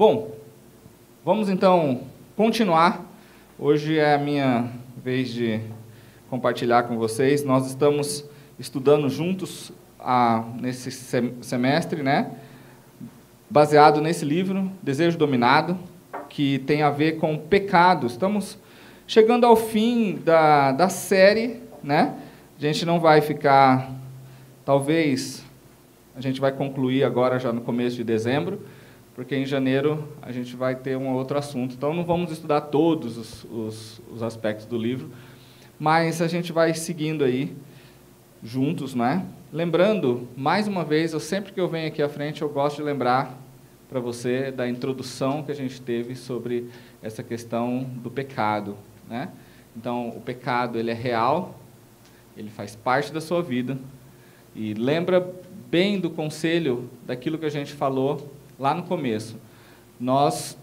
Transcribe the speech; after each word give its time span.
Bom, 0.00 0.34
vamos 1.22 1.50
então 1.50 2.00
continuar. 2.34 3.04
Hoje 3.58 3.98
é 3.98 4.14
a 4.14 4.18
minha 4.18 4.70
vez 4.96 5.28
de 5.28 5.60
compartilhar 6.30 6.84
com 6.84 6.96
vocês. 6.96 7.44
Nós 7.44 7.66
estamos 7.66 8.24
estudando 8.58 9.10
juntos 9.10 9.70
a, 9.98 10.42
nesse 10.58 10.90
semestre, 11.42 12.02
né? 12.02 12.30
Baseado 13.50 14.00
nesse 14.00 14.24
livro, 14.24 14.72
Desejo 14.82 15.18
Dominado, 15.18 15.78
que 16.30 16.60
tem 16.60 16.80
a 16.80 16.88
ver 16.88 17.18
com 17.18 17.36
pecado. 17.36 18.06
Estamos 18.06 18.56
chegando 19.06 19.44
ao 19.44 19.54
fim 19.54 20.16
da, 20.24 20.72
da 20.72 20.88
série, 20.88 21.60
né? 21.84 22.14
A 22.56 22.60
gente 22.62 22.86
não 22.86 22.98
vai 22.98 23.20
ficar, 23.20 23.92
talvez, 24.64 25.44
a 26.16 26.22
gente 26.22 26.40
vai 26.40 26.52
concluir 26.52 27.04
agora 27.04 27.38
já 27.38 27.52
no 27.52 27.60
começo 27.60 27.96
de 27.96 28.04
dezembro, 28.04 28.62
porque 29.14 29.36
em 29.36 29.44
janeiro 29.44 30.08
a 30.22 30.32
gente 30.32 30.56
vai 30.56 30.74
ter 30.74 30.96
um 30.96 31.12
outro 31.12 31.38
assunto. 31.38 31.74
Então 31.74 31.92
não 31.92 32.04
vamos 32.04 32.30
estudar 32.32 32.62
todos 32.62 33.16
os, 33.16 33.44
os, 33.44 34.02
os 34.12 34.22
aspectos 34.22 34.66
do 34.66 34.78
livro, 34.78 35.10
mas 35.78 36.20
a 36.22 36.28
gente 36.28 36.52
vai 36.52 36.74
seguindo 36.74 37.24
aí 37.24 37.56
juntos, 38.42 38.94
né? 38.94 39.26
Lembrando, 39.52 40.28
mais 40.36 40.68
uma 40.68 40.84
vez, 40.84 41.12
eu 41.12 41.20
sempre 41.20 41.52
que 41.52 41.60
eu 41.60 41.68
venho 41.68 41.88
aqui 41.88 42.02
à 42.02 42.08
frente, 42.08 42.42
eu 42.42 42.48
gosto 42.48 42.76
de 42.76 42.82
lembrar 42.82 43.36
para 43.88 43.98
você 43.98 44.52
da 44.52 44.68
introdução 44.68 45.42
que 45.42 45.50
a 45.50 45.54
gente 45.54 45.80
teve 45.80 46.14
sobre 46.14 46.70
essa 47.02 47.22
questão 47.22 47.82
do 47.82 48.10
pecado, 48.10 48.76
né? 49.08 49.30
Então, 49.76 50.08
o 50.10 50.20
pecado 50.20 50.78
ele 50.78 50.90
é 50.90 50.94
real, 50.94 51.58
ele 52.36 52.50
faz 52.50 52.76
parte 52.76 53.12
da 53.12 53.20
sua 53.20 53.42
vida 53.42 53.76
e 54.54 54.74
lembra 54.74 55.34
bem 55.70 55.98
do 55.98 56.10
conselho 56.10 56.88
daquilo 57.06 57.38
que 57.38 57.46
a 57.46 57.50
gente 57.50 57.72
falou 57.72 58.30
lá 58.60 58.74
no 58.74 58.82
começo. 58.82 59.36
Nós 59.98 60.56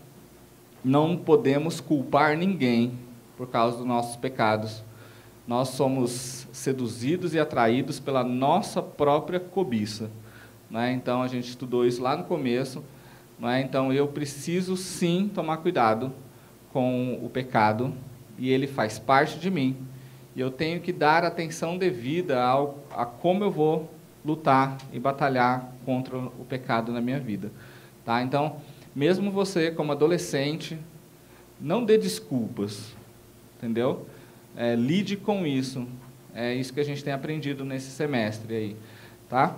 não 0.86 1.18
podemos 1.18 1.82
culpar 1.82 2.38
ninguém 2.38 2.94
por 3.36 3.48
causa 3.48 3.78
dos 3.78 3.86
nossos 3.88 4.16
pecados. 4.16 4.84
Nós 5.48 5.70
somos 5.70 6.48
seduzidos 6.54 7.34
e 7.34 7.40
atraídos 7.40 8.00
pela 8.00 8.24
nossa 8.24 8.84
própria 8.84 9.40
cobiça. 9.40 10.12
Né? 10.70 10.92
Então, 10.92 11.24
a 11.24 11.28
gente 11.28 11.50
estudou 11.50 11.88
isso 11.88 12.02
lá 12.02 12.16
no 12.16 12.26
começo. 12.26 12.84
Né? 13.40 13.62
Então, 13.62 13.92
eu 13.92 14.08
preciso 14.08 14.78
sim 14.78 15.32
tomar 15.34 15.58
cuidado 15.58 16.14
com 16.72 17.20
o 17.24 17.30
pecado, 17.30 17.94
e 18.38 18.52
ele 18.52 18.68
faz 18.68 19.00
parte 19.00 19.40
de 19.40 19.50
mim. 19.50 19.76
E 20.36 20.40
eu 20.40 20.52
tenho 20.52 20.80
que 20.80 20.94
dar 20.94 21.24
atenção 21.24 21.76
devida 21.76 22.44
ao, 22.44 22.78
a 22.96 23.04
como 23.04 23.44
eu 23.44 23.50
vou 23.50 23.90
lutar 24.24 24.78
e 24.94 25.00
batalhar 25.00 25.74
contra 25.84 26.16
o 26.16 26.46
pecado 26.48 26.92
na 26.92 27.02
minha 27.02 27.20
vida. 27.20 27.52
Tá? 28.08 28.22
Então, 28.22 28.56
mesmo 28.96 29.30
você, 29.30 29.70
como 29.70 29.92
adolescente, 29.92 30.80
não 31.60 31.84
dê 31.84 31.98
desculpas, 31.98 32.96
entendeu? 33.58 34.08
É, 34.56 34.76
lide 34.76 35.18
com 35.18 35.46
isso. 35.46 35.86
É 36.34 36.56
isso 36.56 36.72
que 36.72 36.80
a 36.80 36.86
gente 36.86 37.04
tem 37.04 37.12
aprendido 37.12 37.66
nesse 37.66 37.92
semestre 37.92 38.56
aí, 38.56 38.76
tá? 39.28 39.58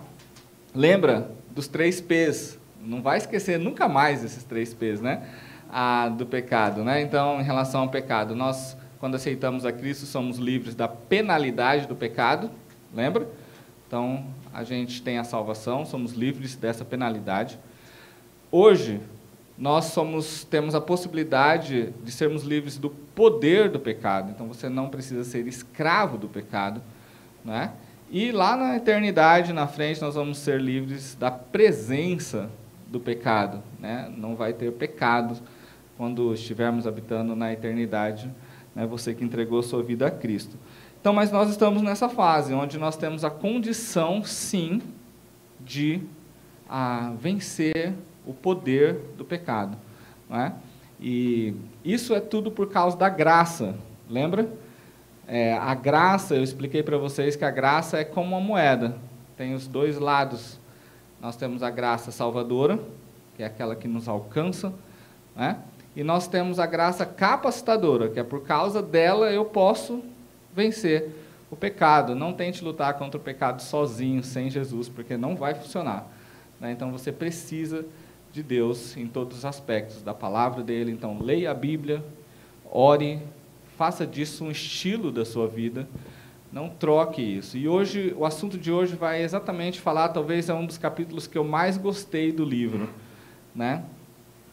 Lembra 0.73 1.29
dos 1.51 1.67
três 1.67 2.01
P's. 2.01 2.57
Não 2.81 3.03
vai 3.03 3.19
esquecer 3.19 3.59
nunca 3.59 3.87
mais 3.87 4.23
esses 4.23 4.43
três 4.43 4.73
P's, 4.73 4.99
né? 4.99 5.29
Ah, 5.71 6.09
do 6.09 6.25
pecado, 6.25 6.83
né? 6.83 7.03
Então, 7.03 7.39
em 7.39 7.43
relação 7.43 7.81
ao 7.81 7.89
pecado, 7.89 8.35
nós, 8.35 8.75
quando 8.99 9.13
aceitamos 9.13 9.63
a 9.63 9.71
Cristo, 9.71 10.07
somos 10.07 10.39
livres 10.39 10.73
da 10.73 10.87
penalidade 10.87 11.85
do 11.85 11.95
pecado, 11.95 12.49
lembra? 12.95 13.29
Então, 13.85 14.25
a 14.51 14.63
gente 14.63 15.03
tem 15.03 15.19
a 15.19 15.23
salvação, 15.23 15.85
somos 15.85 16.13
livres 16.13 16.55
dessa 16.55 16.83
penalidade. 16.83 17.59
Hoje, 18.51 18.99
nós 19.59 19.85
somos, 19.85 20.45
temos 20.45 20.73
a 20.73 20.81
possibilidade 20.81 21.93
de 22.03 22.11
sermos 22.11 22.43
livres 22.43 22.77
do 22.77 22.89
poder 22.89 23.69
do 23.69 23.79
pecado. 23.79 24.31
Então 24.31 24.47
você 24.47 24.69
não 24.69 24.89
precisa 24.89 25.23
ser 25.23 25.45
escravo 25.47 26.17
do 26.17 26.29
pecado, 26.29 26.81
né? 27.43 27.73
E 28.09 28.31
lá 28.31 28.57
na 28.57 28.75
eternidade, 28.75 29.53
na 29.53 29.67
frente, 29.67 30.01
nós 30.01 30.15
vamos 30.15 30.39
ser 30.39 30.59
livres 30.59 31.13
da 31.13 31.29
presença 31.29 32.49
do 32.87 32.99
pecado, 32.99 33.61
né? 33.79 34.11
Não 34.17 34.35
vai 34.35 34.53
ter 34.53 34.71
pecado 34.71 35.37
quando 35.95 36.33
estivermos 36.33 36.87
habitando 36.87 37.35
na 37.35 37.53
eternidade, 37.53 38.31
né? 38.73 38.87
Você 38.87 39.13
que 39.13 39.23
entregou 39.23 39.61
sua 39.61 39.83
vida 39.83 40.07
a 40.07 40.11
Cristo. 40.11 40.57
Então, 40.99 41.13
mas 41.13 41.31
nós 41.31 41.49
estamos 41.49 41.81
nessa 41.81 42.09
fase 42.09 42.53
onde 42.53 42.79
nós 42.79 42.97
temos 42.97 43.23
a 43.23 43.29
condição, 43.29 44.23
sim, 44.23 44.81
de 45.59 46.01
a, 46.67 47.13
vencer 47.19 47.93
o 48.29 48.33
poder 48.33 49.01
do 49.17 49.25
pecado. 49.25 49.75
É? 50.31 50.51
E 51.01 51.55
isso 51.83 52.13
é 52.13 52.19
tudo 52.19 52.51
por 52.51 52.69
causa 52.69 52.95
da 52.95 53.09
graça, 53.09 53.75
lembra? 54.07 54.47
É, 55.27 55.53
a 55.53 55.73
graça, 55.73 56.35
eu 56.35 56.43
expliquei 56.43 56.83
para 56.83 56.97
vocês 56.97 57.35
que 57.35 57.43
a 57.43 57.49
graça 57.49 57.97
é 57.97 58.03
como 58.03 58.35
uma 58.35 58.39
moeda, 58.39 58.95
tem 59.35 59.55
os 59.55 59.67
dois 59.67 59.97
lados. 59.97 60.59
Nós 61.19 61.35
temos 61.35 61.63
a 61.63 61.71
graça 61.71 62.11
salvadora, 62.11 62.79
que 63.35 63.41
é 63.41 63.47
aquela 63.47 63.75
que 63.75 63.87
nos 63.87 64.07
alcança, 64.07 64.71
né? 65.35 65.57
e 65.95 66.03
nós 66.03 66.27
temos 66.27 66.59
a 66.59 66.67
graça 66.67 67.05
capacitadora, 67.05 68.09
que 68.09 68.19
é 68.19 68.23
por 68.23 68.43
causa 68.43 68.81
dela 68.81 69.31
eu 69.31 69.45
posso 69.45 70.03
vencer 70.53 71.09
o 71.49 71.55
pecado. 71.55 72.13
Não 72.13 72.33
tente 72.33 72.63
lutar 72.63 72.93
contra 72.93 73.19
o 73.19 73.23
pecado 73.23 73.61
sozinho, 73.63 74.23
sem 74.23 74.49
Jesus, 74.49 74.87
porque 74.87 75.17
não 75.17 75.35
vai 75.35 75.55
funcionar. 75.55 76.07
Né? 76.59 76.71
Então 76.71 76.91
você 76.91 77.11
precisa 77.11 77.85
de 78.31 78.43
Deus 78.43 78.95
em 78.95 79.07
todos 79.07 79.39
os 79.39 79.45
aspectos 79.45 80.01
da 80.01 80.13
palavra 80.13 80.63
dele. 80.63 80.91
Então, 80.91 81.19
leia 81.21 81.51
a 81.51 81.53
Bíblia, 81.53 82.03
ore, 82.69 83.19
faça 83.77 84.05
disso 84.05 84.43
um 84.43 84.51
estilo 84.51 85.11
da 85.11 85.25
sua 85.25 85.47
vida. 85.47 85.87
Não 86.51 86.69
troque 86.69 87.21
isso. 87.21 87.57
E 87.57 87.67
hoje, 87.67 88.13
o 88.17 88.25
assunto 88.25 88.57
de 88.57 88.71
hoje 88.71 88.95
vai 88.95 89.21
exatamente 89.21 89.79
falar, 89.79 90.09
talvez 90.09 90.49
é 90.49 90.53
um 90.53 90.65
dos 90.65 90.77
capítulos 90.77 91.27
que 91.27 91.37
eu 91.37 91.43
mais 91.43 91.77
gostei 91.77 92.31
do 92.31 92.43
livro, 92.43 92.89
né? 93.53 93.83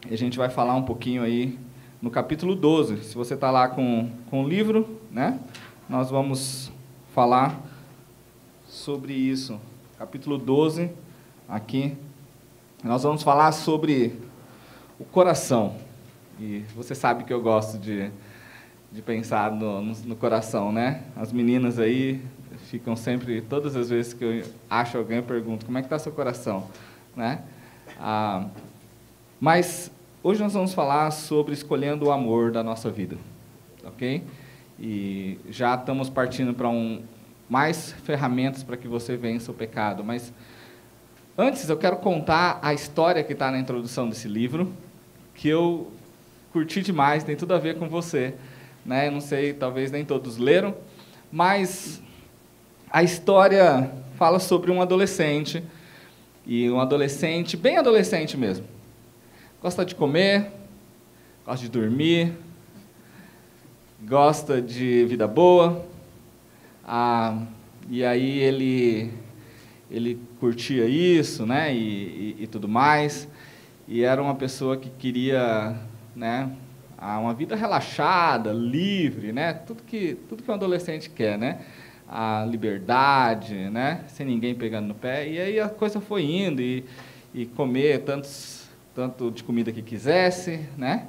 E 0.09 0.13
a 0.13 0.19
gente 0.19 0.37
vai 0.37 0.51
falar 0.51 0.75
um 0.75 0.83
pouquinho 0.83 1.23
aí 1.23 1.59
no 2.01 2.11
capítulo 2.11 2.55
12. 2.55 3.03
Se 3.03 3.15
você 3.15 3.35
está 3.35 3.51
lá 3.51 3.69
com, 3.69 4.11
com 4.31 4.45
o 4.45 4.49
livro, 4.49 5.01
né? 5.11 5.41
Nós 5.89 6.11
vamos 6.11 6.71
falar 7.15 7.61
sobre 8.67 9.15
isso. 9.15 9.59
Capítulo 9.99 10.37
12, 10.37 10.91
aqui 11.49 11.97
nós 12.85 13.03
vamos 13.03 13.23
falar 13.23 13.53
sobre 13.53 14.19
o 14.99 15.05
coração. 15.05 15.77
E 16.39 16.65
você 16.75 16.95
sabe 16.95 17.25
que 17.25 17.33
eu 17.33 17.41
gosto 17.41 17.79
de, 17.79 18.11
de 18.93 19.03
pensar 19.03 19.51
no, 19.51 19.81
no, 19.81 19.95
no 19.95 20.17
coração, 20.17 20.71
né? 20.71 21.03
As 21.17 21.33
meninas 21.33 21.79
aí 21.79 22.23
ficam 22.71 22.97
sempre, 22.97 23.41
todas 23.41 23.77
as 23.77 23.91
vezes 23.91 24.13
que 24.13 24.25
eu 24.25 24.45
acho 24.69 24.99
alguém, 24.99 25.19
eu 25.19 25.23
pergunto, 25.23 25.65
como 25.65 25.79
é 25.79 25.81
que 25.81 25.87
está 25.87 25.99
seu 25.99 26.13
coração? 26.13 26.69
Né? 27.15 27.41
Ah, 27.99 28.47
mas 29.41 29.91
hoje 30.23 30.43
nós 30.43 30.53
vamos 30.53 30.75
falar 30.75 31.11
sobre 31.11 31.55
escolhendo 31.55 32.07
o 32.07 32.11
amor 32.11 32.51
da 32.51 32.63
nossa 32.63 32.91
vida, 32.91 33.17
ok? 33.85 34.23
E 34.79 35.39
já 35.49 35.75
estamos 35.75 36.11
partindo 36.11 36.53
para 36.53 36.69
um, 36.69 37.03
mais 37.49 37.93
ferramentas 37.93 38.63
para 38.63 38.77
que 38.77 38.89
você 38.89 39.17
vença 39.17 39.51
o 39.51 39.55
pecado, 39.55 40.05
mas 40.05 40.33
Antes, 41.39 41.69
eu 41.69 41.77
quero 41.77 41.99
contar 41.99 42.59
a 42.63 42.73
história 42.73 43.23
que 43.23 43.35
está 43.35 43.51
na 43.51 43.59
introdução 43.59 44.09
desse 44.09 44.27
livro, 44.27 44.73
que 45.35 45.47
eu 45.47 45.93
curti 46.51 46.81
demais, 46.81 47.25
tem 47.25 47.37
tudo 47.37 47.53
a 47.53 47.59
ver 47.59 47.79
com 47.79 47.91
você. 47.91 48.35
Né? 48.87 49.11
Não 49.11 49.21
sei, 49.21 49.53
talvez 49.53 49.91
nem 49.91 50.03
todos 50.03 50.39
leram, 50.39 50.75
mas 51.31 52.01
a 52.91 53.03
história 53.03 53.93
fala 54.17 54.39
sobre 54.39 54.71
um 54.71 54.81
adolescente, 54.81 55.63
e 56.47 56.71
um 56.71 56.81
adolescente, 56.81 57.55
bem 57.55 57.77
adolescente 57.77 58.35
mesmo. 58.35 58.65
Gosta 59.61 59.85
de 59.85 59.95
comer, 59.95 60.51
gosta 61.45 61.67
de 61.67 61.71
dormir, 61.71 62.33
gosta 64.01 64.63
de 64.63 65.05
vida 65.05 65.29
boa, 65.29 65.85
ah, 66.83 67.43
e 67.91 68.03
aí 68.03 68.39
ele 68.39 69.13
ele 69.91 70.19
curtia 70.39 70.87
isso, 70.87 71.47
né, 71.47 71.75
e, 71.75 72.37
e, 72.39 72.45
e, 72.45 72.47
tudo 72.47 72.69
mais, 72.69 73.29
e 73.89 74.03
era 74.03 74.23
uma 74.23 74.35
pessoa 74.35 74.77
que 74.77 74.91
queria, 74.91 75.77
né, 76.15 76.51
uma 76.99 77.35
vida 77.35 77.57
relaxada, 77.57 78.53
livre, 78.53 79.33
né, 79.33 79.53
tudo 79.53 79.83
que 79.83 80.17
tudo 80.29 80.43
que 80.43 80.51
um 80.51 80.55
adolescente 80.55 81.11
quer, 81.11 81.39
né, 81.39 81.61
a 82.09 82.47
liberdade, 82.49 83.55
né, 83.71 84.05
sem 84.09 84.27
ninguém 84.27 84.55
pegando 84.55 84.89
no 84.89 84.95
pé, 84.95 85.29
e 85.29 85.39
aí 85.41 85.61
a 85.61 85.69
coisa 85.69 86.01
foi 86.01 86.25
indo 86.25 86.61
e, 86.61 86.85
e 87.35 87.47
comer 87.47 88.01
tantos 88.01 88.67
tanto 88.95 89.31
de 89.31 89.45
comida 89.45 89.71
que 89.71 89.83
quisesse, 89.83 90.61
né, 90.77 91.07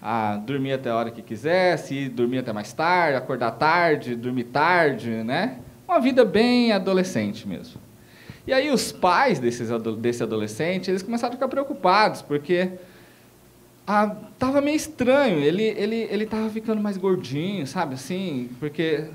a 0.00 0.36
dormir 0.36 0.72
até 0.72 0.88
a 0.88 0.96
hora 0.96 1.10
que 1.10 1.20
quisesse, 1.20 2.08
dormir 2.08 2.38
até 2.38 2.52
mais 2.52 2.72
tarde, 2.72 3.16
acordar 3.16 3.52
tarde, 3.52 4.14
dormir 4.14 4.44
tarde, 4.44 5.10
né, 5.10 5.58
uma 5.86 6.00
vida 6.00 6.24
bem 6.24 6.72
adolescente 6.72 7.46
mesmo. 7.46 7.85
E 8.46 8.52
aí 8.52 8.70
os 8.70 8.92
pais 8.92 9.38
desses, 9.38 9.68
desse 9.98 10.22
adolescente, 10.22 10.90
eles 10.90 11.02
começaram 11.02 11.32
a 11.32 11.36
ficar 11.36 11.48
preocupados, 11.48 12.22
porque 12.22 12.72
ah, 13.86 14.14
tava 14.38 14.60
meio 14.60 14.76
estranho. 14.76 15.38
Ele 15.38 15.64
ele 15.64 16.08
ele 16.10 16.26
tava 16.26 16.48
ficando 16.50 16.80
mais 16.80 16.96
gordinho, 16.96 17.66
sabe 17.66 17.94
assim, 17.94 18.50
porque 18.60 19.08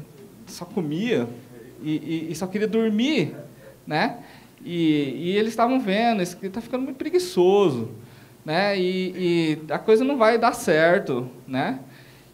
só 0.48 0.66
comia 0.66 1.28
e, 1.81 2.28
e, 2.28 2.31
e 2.31 2.36
só 2.36 2.45
queria 2.45 2.68
dormir, 2.68 3.36
né? 3.88 4.19
E, 4.63 5.16
e 5.16 5.38
eles 5.38 5.50
estavam 5.50 5.80
vendo, 5.80 6.22
ele 6.22 6.48
está 6.48 6.62
ficando 6.62 6.83
muito 6.83 6.98
preguiçoso, 6.98 7.89
né? 8.45 8.78
E, 8.78 9.57
e, 9.68 9.72
a 9.72 9.80
coisa 9.80 10.04
não 10.04 10.18
vai 10.18 10.38
dar 10.38 10.54
certo, 10.54 11.30
né? 11.48 11.80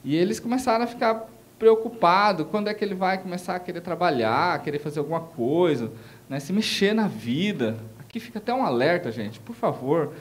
E 0.04 0.16
eles 0.16 0.40
começaram 0.40 0.84
a 0.84 0.88
ficar 0.88 1.28
preocupados, 1.58 2.46
quando 2.52 2.68
é 2.68 2.74
que 2.74 2.84
ele 2.84 2.94
vai 2.94 3.18
começar 3.18 3.56
a 3.56 3.60
querer 3.60 3.82
trabalhar, 3.82 4.62
querer 4.62 4.80
fazer 4.80 5.00
alguma 5.00 5.22
coisa, 5.22 5.92
né? 6.30 6.40
Se 6.40 6.52
mexer 6.54 6.94
na 6.94 7.08
vida. 7.08 7.78
Aqui 8.00 8.20
fica 8.20 8.40
até 8.40 8.54
um 8.54 8.64
alerta, 8.64 9.12
gente, 9.12 9.40
por 9.40 9.56
favor, 9.56 10.14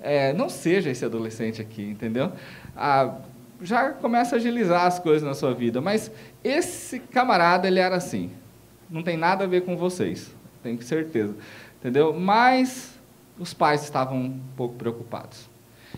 é, 0.00 0.32
não 0.32 0.48
seja 0.48 0.90
esse 0.90 1.04
adolescente 1.04 1.60
aqui, 1.60 1.82
entendeu? 1.82 2.32
Ah, 2.76 3.16
já 3.60 3.90
começa 3.90 4.36
a 4.36 4.38
agilizar 4.38 4.86
as 4.86 4.98
coisas 4.98 5.26
na 5.26 5.34
sua 5.34 5.52
vida, 5.52 5.80
mas 5.80 6.10
esse 6.42 7.00
camarada, 7.00 7.66
ele 7.66 7.80
era 7.80 7.96
assim, 7.96 8.30
não 8.88 9.02
tem 9.02 9.16
nada 9.16 9.44
a 9.44 9.46
ver 9.46 9.62
com 9.62 9.76
vocês, 9.76 10.34
tenho 10.62 10.80
certeza. 10.82 11.34
Entendeu? 11.80 12.12
Mas 12.12 12.98
os 13.38 13.52
pais 13.52 13.82
estavam 13.82 14.16
um 14.16 14.40
pouco 14.56 14.74
preocupados. 14.76 15.50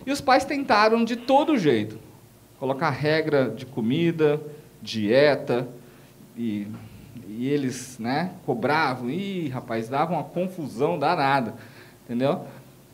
E 0.05 0.11
os 0.11 0.21
pais 0.21 0.43
tentaram 0.43 1.03
de 1.03 1.15
todo 1.15 1.57
jeito 1.57 1.99
colocar 2.59 2.89
regra 2.89 3.49
de 3.49 3.65
comida, 3.65 4.41
dieta, 4.81 5.67
e, 6.35 6.67
e 7.37 7.47
eles 7.47 7.99
né, 7.99 8.31
cobravam, 8.47 9.11
e 9.11 9.47
rapaz, 9.49 9.87
davam 9.87 10.17
uma 10.17 10.23
confusão 10.23 10.97
danada, 10.97 11.53
entendeu? 12.03 12.43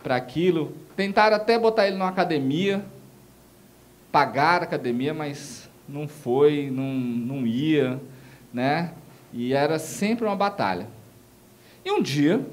Para 0.04 0.18
aquilo. 0.18 0.75
Tentaram 0.98 1.38
até 1.38 1.57
botar 1.57 1.88
ele 1.88 1.95
numa 1.95 2.10
academia, 2.10 2.84
pagar 4.12 4.60
a 4.60 4.66
academia, 4.66 5.13
mas 5.13 5.69
não 5.88 6.10
foi, 6.10 6.69
não, 6.69 6.94
não 6.94 7.48
ia, 7.48 8.01
né? 8.54 8.92
E 9.31 9.54
era 9.54 9.80
sempre 9.80 10.25
uma 10.25 10.36
batalha. 10.36 10.88
E 11.86 11.89
um 11.89 12.01
dia, 12.01 12.46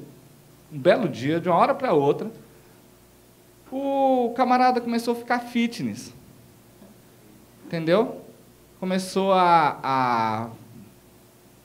um 0.71 0.79
belo 0.79 1.09
dia, 1.09 1.41
de 1.41 1.49
uma 1.49 1.57
hora 1.57 1.75
para 1.75 1.91
outra, 1.91 2.31
o 3.69 4.33
camarada 4.33 4.79
começou 4.79 5.13
a 5.13 5.17
ficar 5.17 5.39
fitness. 5.39 6.13
Entendeu? 7.65 8.21
Começou 8.79 9.33
a, 9.33 9.77
a 9.83 10.49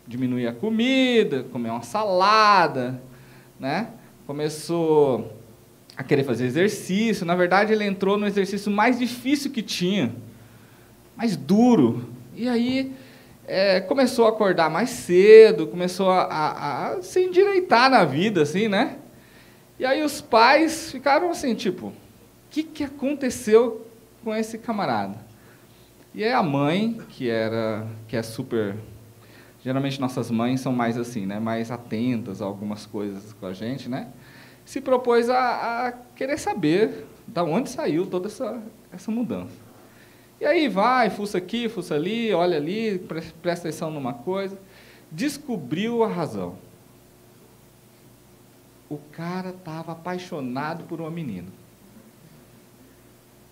diminuir 0.07 0.47
a 0.47 0.53
comida, 0.53 1.45
comer 1.45 1.71
uma 1.71 1.83
salada, 1.83 3.01
né? 3.59 3.89
Começou 4.27 5.33
a 5.97 6.03
querer 6.03 6.25
fazer 6.25 6.47
exercício. 6.47 7.25
Na 7.25 7.35
verdade, 7.35 7.73
ele 7.73 7.85
entrou 7.85 8.17
no 8.17 8.27
exercício 8.27 8.71
mais 8.71 8.99
difícil 8.99 9.51
que 9.51 9.63
tinha, 9.63 10.15
mais 11.17 11.37
duro. 11.37 12.09
E 12.35 12.49
aí 12.49 12.93
é, 13.47 13.81
começou 13.81 14.27
a 14.27 14.31
acordar 14.31 14.69
mais 14.69 14.91
cedo, 14.91 15.67
começou 15.67 16.11
a, 16.11 16.23
a, 16.23 16.89
a, 16.89 17.03
se 17.03 17.25
endireitar 17.25 17.89
na 17.89 18.05
vida, 18.05 18.43
assim, 18.43 18.69
né? 18.69 18.97
E 19.79 19.85
aí 19.85 20.03
os 20.03 20.21
pais 20.21 20.91
ficaram 20.91 21.31
assim, 21.31 21.55
tipo, 21.55 21.89
o 21.89 21.95
que, 22.51 22.63
que 22.63 22.83
aconteceu 22.83 23.87
com 24.25 24.35
esse 24.35 24.59
camarada? 24.59 25.17
E 26.15 26.25
aí 26.25 26.33
a 26.33 26.43
mãe, 26.43 26.99
que 27.11 27.29
era, 27.29 27.87
que 28.09 28.17
é 28.17 28.23
super, 28.23 28.75
geralmente 29.67 30.01
nossas 30.01 30.31
mães 30.31 30.61
são 30.61 30.73
mais 30.73 30.97
assim, 30.97 31.27
né? 31.27 31.41
Mais 31.41 31.73
atentas 31.73 32.41
a 32.41 32.45
algumas 32.45 32.87
coisas 32.87 33.33
com 33.33 33.47
a 33.47 33.53
gente, 33.53 33.89
né? 33.89 34.13
Se 34.65 34.81
propôs 34.81 35.29
a, 35.29 35.89
a 35.89 35.93
querer 36.15 36.39
saber 36.39 37.05
da 37.27 37.43
onde 37.43 37.69
saiu 37.69 38.07
toda 38.07 38.29
essa, 38.29 38.63
essa 38.93 39.11
mudança. 39.11 39.57
E 40.41 40.47
aí 40.47 40.69
vai, 40.69 41.11
fuça 41.11 41.39
aqui, 41.39 41.69
fuça 41.69 41.97
ali, 41.97 42.33
olha 42.33 42.57
ali, 42.57 43.01
presta 43.43 43.67
atenção 43.67 43.91
numa 43.91 44.15
coisa. 44.15 44.57
Descobriu 45.11 46.05
a 46.05 46.07
razão. 46.07 46.55
O 48.89 48.99
cara 49.11 49.51
estava 49.51 49.91
apaixonado 49.91 50.85
por 50.85 51.01
uma 51.01 51.11
menina. 51.11 51.49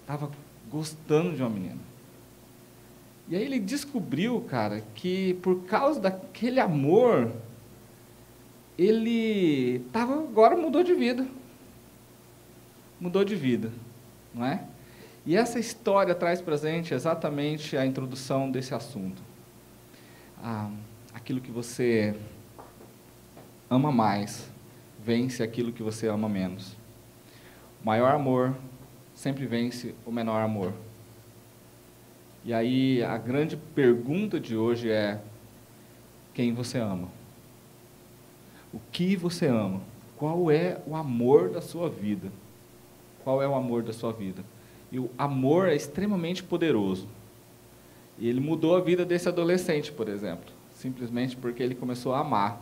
Estava 0.02 0.30
gostando 0.70 1.34
de 1.34 1.42
uma 1.42 1.50
menina. 1.50 1.93
E 3.28 3.36
aí 3.36 3.42
ele 3.42 3.58
descobriu, 3.58 4.40
cara, 4.42 4.82
que 4.94 5.34
por 5.34 5.64
causa 5.64 6.00
daquele 6.00 6.60
amor, 6.60 7.32
ele 8.78 9.80
tava, 9.92 10.14
agora 10.14 10.56
mudou 10.56 10.82
de 10.82 10.94
vida. 10.94 11.26
Mudou 13.00 13.24
de 13.24 13.34
vida, 13.34 13.72
não 14.34 14.44
é? 14.44 14.64
E 15.26 15.36
essa 15.36 15.58
história 15.58 16.14
traz 16.14 16.42
para 16.42 16.56
gente 16.56 16.92
exatamente 16.92 17.76
a 17.76 17.86
introdução 17.86 18.50
desse 18.50 18.74
assunto. 18.74 19.22
Ah, 20.42 20.70
aquilo 21.14 21.40
que 21.40 21.50
você 21.50 22.14
ama 23.70 23.90
mais 23.90 24.50
vence 25.02 25.42
aquilo 25.42 25.72
que 25.72 25.82
você 25.82 26.08
ama 26.08 26.28
menos. 26.28 26.76
O 27.82 27.86
maior 27.86 28.14
amor 28.14 28.54
sempre 29.14 29.46
vence 29.46 29.94
o 30.04 30.12
menor 30.12 30.40
amor. 30.40 30.72
E 32.44 32.52
aí 32.52 33.02
a 33.02 33.16
grande 33.16 33.56
pergunta 33.56 34.38
de 34.38 34.56
hoje 34.56 34.90
é: 34.90 35.20
quem 36.34 36.52
você 36.52 36.78
ama? 36.78 37.08
O 38.72 38.78
que 38.92 39.16
você 39.16 39.46
ama? 39.46 39.80
Qual 40.16 40.50
é 40.50 40.78
o 40.86 40.94
amor 40.94 41.50
da 41.50 41.60
sua 41.60 41.88
vida? 41.88 42.30
Qual 43.22 43.42
é 43.42 43.48
o 43.48 43.54
amor 43.54 43.82
da 43.82 43.92
sua 43.92 44.12
vida? 44.12 44.44
E 44.92 44.98
o 44.98 45.10
amor 45.16 45.68
é 45.68 45.74
extremamente 45.74 46.42
poderoso. 46.42 47.08
E 48.18 48.28
ele 48.28 48.40
mudou 48.40 48.76
a 48.76 48.80
vida 48.80 49.04
desse 49.04 49.28
adolescente, 49.28 49.90
por 49.90 50.08
exemplo, 50.08 50.52
simplesmente 50.70 51.36
porque 51.36 51.62
ele 51.62 51.74
começou 51.74 52.14
a 52.14 52.20
amar 52.20 52.60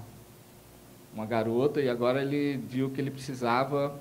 uma 1.14 1.26
garota 1.26 1.80
e 1.80 1.88
agora 1.90 2.22
ele 2.22 2.56
viu 2.56 2.88
que 2.88 3.00
ele 3.00 3.10
precisava, 3.10 3.94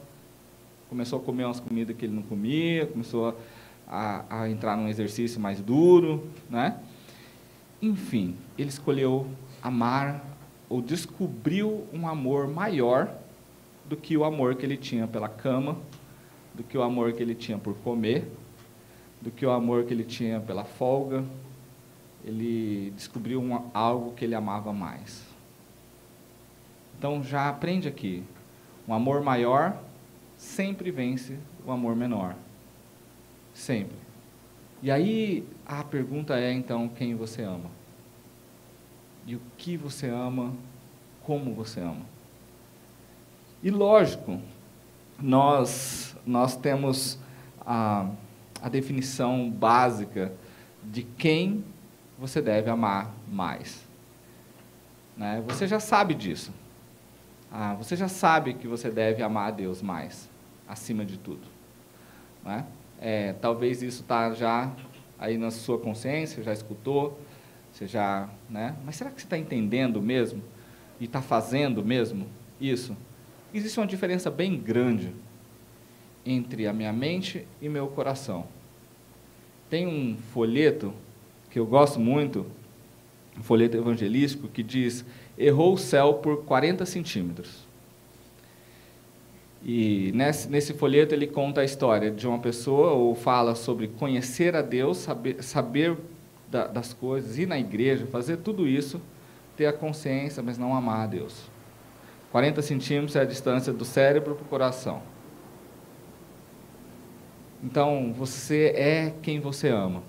começou 0.89 1.19
a 1.19 1.21
comer 1.21 1.43
umas 1.43 1.59
comidas 1.59 1.95
que 1.95 2.05
ele 2.05 2.13
não 2.13 2.21
comia, 2.21 2.85
começou 2.85 3.29
a, 3.29 3.33
a 3.91 4.49
entrar 4.49 4.77
num 4.77 4.87
exercício 4.87 5.39
mais 5.39 5.59
duro, 5.59 6.29
né? 6.49 6.79
Enfim, 7.81 8.37
ele 8.57 8.69
escolheu 8.69 9.27
amar 9.61 10.23
ou 10.69 10.81
descobriu 10.81 11.85
um 11.91 12.07
amor 12.07 12.47
maior 12.47 13.13
do 13.89 13.97
que 13.97 14.15
o 14.15 14.23
amor 14.23 14.55
que 14.55 14.65
ele 14.65 14.77
tinha 14.77 15.05
pela 15.05 15.27
cama, 15.27 15.77
do 16.53 16.63
que 16.63 16.77
o 16.77 16.81
amor 16.81 17.11
que 17.11 17.21
ele 17.21 17.35
tinha 17.35 17.57
por 17.57 17.75
comer, 17.75 18.31
do 19.21 19.29
que 19.29 19.45
o 19.45 19.51
amor 19.51 19.83
que 19.83 19.93
ele 19.93 20.05
tinha 20.05 20.39
pela 20.39 20.63
folga. 20.63 21.25
Ele 22.23 22.93
descobriu 22.95 23.41
uma, 23.41 23.65
algo 23.73 24.13
que 24.13 24.23
ele 24.23 24.35
amava 24.35 24.71
mais. 24.71 25.25
Então 26.97 27.23
já 27.23 27.49
aprende 27.49 27.87
aqui: 27.87 28.23
um 28.87 28.93
amor 28.93 29.21
maior 29.21 29.75
sempre 30.37 30.91
vence 30.91 31.37
o 31.65 31.71
amor 31.71 31.95
menor. 31.95 32.35
Sempre. 33.61 33.95
E 34.81 34.89
aí 34.89 35.47
a 35.67 35.83
pergunta 35.83 36.35
é 36.35 36.51
então 36.51 36.89
quem 36.89 37.13
você 37.13 37.43
ama? 37.43 37.69
E 39.23 39.35
o 39.35 39.41
que 39.55 39.77
você 39.77 40.09
ama? 40.09 40.55
Como 41.21 41.53
você 41.53 41.79
ama? 41.79 42.01
E 43.61 43.69
lógico, 43.69 44.41
nós, 45.19 46.17
nós 46.25 46.55
temos 46.55 47.19
a, 47.63 48.09
a 48.59 48.67
definição 48.67 49.47
básica 49.47 50.33
de 50.83 51.03
quem 51.03 51.63
você 52.17 52.41
deve 52.41 52.67
amar 52.67 53.13
mais. 53.31 53.87
Né? 55.15 55.43
Você 55.47 55.67
já 55.67 55.79
sabe 55.79 56.15
disso. 56.15 56.51
Ah, 57.51 57.75
você 57.75 57.95
já 57.95 58.07
sabe 58.07 58.55
que 58.55 58.67
você 58.67 58.89
deve 58.89 59.21
amar 59.21 59.49
a 59.49 59.51
Deus 59.51 59.83
mais, 59.83 60.27
acima 60.67 61.05
de 61.05 61.19
tudo. 61.19 61.47
Né? 62.43 62.65
É, 63.01 63.33
talvez 63.33 63.81
isso 63.81 64.03
está 64.03 64.31
já 64.33 64.71
aí 65.19 65.37
na 65.37 65.51
sua 65.51 65.77
consciência, 65.77 66.43
já 66.43 66.53
escutou, 66.53 67.19
você 67.73 67.87
já, 67.87 68.29
né? 68.49 68.75
Mas 68.85 68.95
será 68.95 69.09
que 69.09 69.19
você 69.19 69.25
está 69.25 69.37
entendendo 69.37 70.01
mesmo 70.01 70.41
e 70.99 71.05
está 71.05 71.21
fazendo 71.21 71.83
mesmo 71.83 72.27
isso? 72.59 72.95
existe 73.53 73.79
uma 73.79 73.87
diferença 73.87 74.29
bem 74.31 74.57
grande 74.57 75.13
entre 76.25 76.67
a 76.67 76.73
minha 76.73 76.93
mente 76.93 77.45
e 77.61 77.67
meu 77.67 77.87
coração. 77.87 78.45
Tem 79.69 79.87
um 79.87 80.17
folheto 80.33 80.93
que 81.49 81.59
eu 81.59 81.65
gosto 81.65 81.99
muito, 81.99 82.45
um 83.37 83.43
folheto 83.43 83.77
evangelístico, 83.77 84.47
que 84.47 84.63
diz: 84.63 85.05
errou 85.37 85.73
o 85.73 85.77
céu 85.77 86.15
por 86.15 86.43
40 86.43 86.85
centímetros. 86.85 87.67
E 89.63 90.11
nesse, 90.13 90.49
nesse 90.49 90.73
folheto 90.73 91.13
ele 91.13 91.27
conta 91.27 91.61
a 91.61 91.63
história 91.63 92.09
de 92.09 92.27
uma 92.27 92.39
pessoa, 92.39 92.91
ou 92.91 93.13
fala 93.13 93.53
sobre 93.53 93.87
conhecer 93.87 94.55
a 94.55 94.61
Deus, 94.61 94.97
saber, 94.97 95.43
saber 95.43 95.97
da, 96.49 96.67
das 96.67 96.93
coisas, 96.93 97.37
ir 97.37 97.47
na 97.47 97.59
igreja, 97.59 98.05
fazer 98.07 98.37
tudo 98.37 98.67
isso, 98.67 98.99
ter 99.55 99.67
a 99.67 99.73
consciência, 99.73 100.41
mas 100.41 100.57
não 100.57 100.75
amar 100.75 101.01
a 101.01 101.07
Deus. 101.07 101.49
40 102.31 102.61
centímetros 102.61 103.15
é 103.15 103.21
a 103.21 103.25
distância 103.25 103.71
do 103.71 103.85
cérebro 103.85 104.35
para 104.35 104.43
o 104.43 104.47
coração. 104.47 105.01
Então, 107.63 108.11
você 108.11 108.73
é 108.75 109.13
quem 109.21 109.39
você 109.39 109.69
ama. 109.69 110.01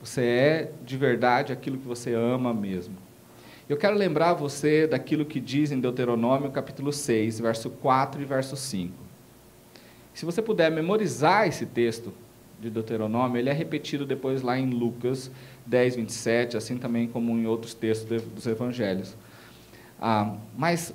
Você 0.00 0.24
é 0.24 0.72
de 0.84 0.96
verdade 0.96 1.52
aquilo 1.52 1.76
que 1.78 1.86
você 1.86 2.14
ama 2.14 2.54
mesmo. 2.54 2.96
Eu 3.70 3.76
quero 3.76 3.96
lembrar 3.96 4.32
você 4.32 4.84
daquilo 4.84 5.24
que 5.24 5.38
diz 5.38 5.70
em 5.70 5.78
Deuteronômio 5.78 6.50
capítulo 6.50 6.92
6, 6.92 7.38
verso 7.38 7.70
4 7.70 8.20
e 8.20 8.24
verso 8.24 8.56
5. 8.56 8.92
Se 10.12 10.24
você 10.24 10.42
puder 10.42 10.72
memorizar 10.72 11.46
esse 11.46 11.64
texto 11.64 12.12
de 12.60 12.68
Deuteronômio, 12.68 13.38
ele 13.38 13.48
é 13.48 13.52
repetido 13.52 14.04
depois 14.04 14.42
lá 14.42 14.58
em 14.58 14.68
Lucas 14.70 15.30
10, 15.66 15.94
27, 15.94 16.56
assim 16.56 16.78
também 16.78 17.06
como 17.06 17.30
em 17.38 17.46
outros 17.46 17.72
textos 17.72 18.20
dos 18.20 18.44
evangelhos. 18.44 19.16
Ah, 20.00 20.34
mas 20.58 20.92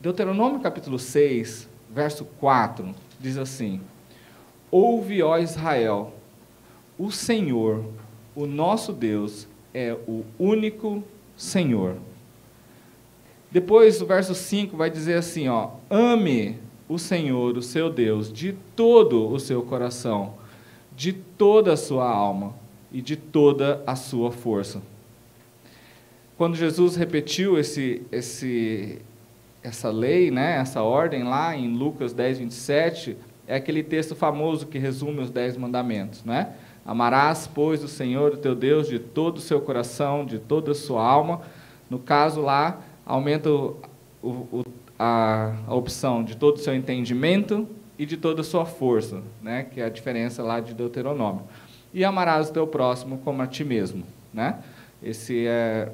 Deuteronômio 0.00 0.60
capítulo 0.60 0.98
6, 0.98 1.68
verso 1.90 2.24
4, 2.40 2.94
diz 3.20 3.36
assim: 3.36 3.82
Ouve, 4.70 5.22
ó 5.22 5.36
Israel, 5.36 6.14
o 6.98 7.10
Senhor, 7.10 7.84
o 8.34 8.46
nosso 8.46 8.94
Deus, 8.94 9.46
é 9.74 9.92
o 10.08 10.24
único 10.38 11.04
Senhor. 11.36 11.98
Depois, 13.54 14.02
o 14.02 14.06
verso 14.06 14.34
5 14.34 14.76
vai 14.76 14.90
dizer 14.90 15.14
assim, 15.14 15.46
ó: 15.46 15.70
Ame 15.88 16.58
o 16.88 16.98
Senhor, 16.98 17.56
o 17.56 17.62
seu 17.62 17.88
Deus, 17.88 18.32
de 18.32 18.52
todo 18.74 19.28
o 19.30 19.38
seu 19.38 19.62
coração, 19.62 20.34
de 20.96 21.12
toda 21.12 21.72
a 21.72 21.76
sua 21.76 22.04
alma 22.04 22.52
e 22.90 23.00
de 23.00 23.14
toda 23.14 23.80
a 23.86 23.94
sua 23.94 24.32
força. 24.32 24.82
Quando 26.36 26.56
Jesus 26.56 26.96
repetiu 26.96 27.56
esse, 27.56 28.02
esse, 28.10 29.00
essa 29.62 29.88
lei, 29.88 30.32
né, 30.32 30.56
essa 30.56 30.82
ordem 30.82 31.22
lá 31.22 31.56
em 31.56 31.76
Lucas 31.76 32.12
10, 32.12 32.40
27, 32.40 33.16
é 33.46 33.54
aquele 33.54 33.84
texto 33.84 34.16
famoso 34.16 34.66
que 34.66 34.80
resume 34.80 35.20
os 35.20 35.30
dez 35.30 35.56
mandamentos, 35.56 36.24
né? 36.24 36.54
Amarás, 36.84 37.48
pois, 37.54 37.84
o 37.84 37.88
Senhor, 37.88 38.32
o 38.32 38.36
teu 38.36 38.56
Deus, 38.56 38.88
de 38.88 38.98
todo 38.98 39.36
o 39.36 39.40
seu 39.40 39.60
coração, 39.60 40.26
de 40.26 40.40
toda 40.40 40.72
a 40.72 40.74
sua 40.74 41.06
alma. 41.06 41.42
No 41.88 42.00
caso 42.00 42.40
lá, 42.40 42.80
aumenta 43.04 43.50
o, 43.50 43.76
o, 44.22 44.64
a, 44.98 45.54
a, 45.66 45.74
opção 45.74 46.24
de 46.24 46.36
todo 46.36 46.56
o 46.56 46.60
seu 46.60 46.74
entendimento 46.74 47.68
e 47.98 48.06
de 48.06 48.16
toda 48.16 48.40
a 48.40 48.44
sua 48.44 48.64
força, 48.64 49.22
né? 49.42 49.64
que 49.64 49.80
é 49.80 49.84
a 49.84 49.88
diferença 49.88 50.42
lá 50.42 50.60
de 50.60 50.74
Deuteronômio. 50.74 51.42
E 51.92 52.04
amarás 52.04 52.48
o 52.48 52.52
teu 52.52 52.66
próximo 52.66 53.18
como 53.18 53.42
a 53.42 53.46
ti 53.46 53.64
mesmo. 53.64 54.04
Né? 54.32 54.58
Esse 55.02 55.46
é 55.46 55.92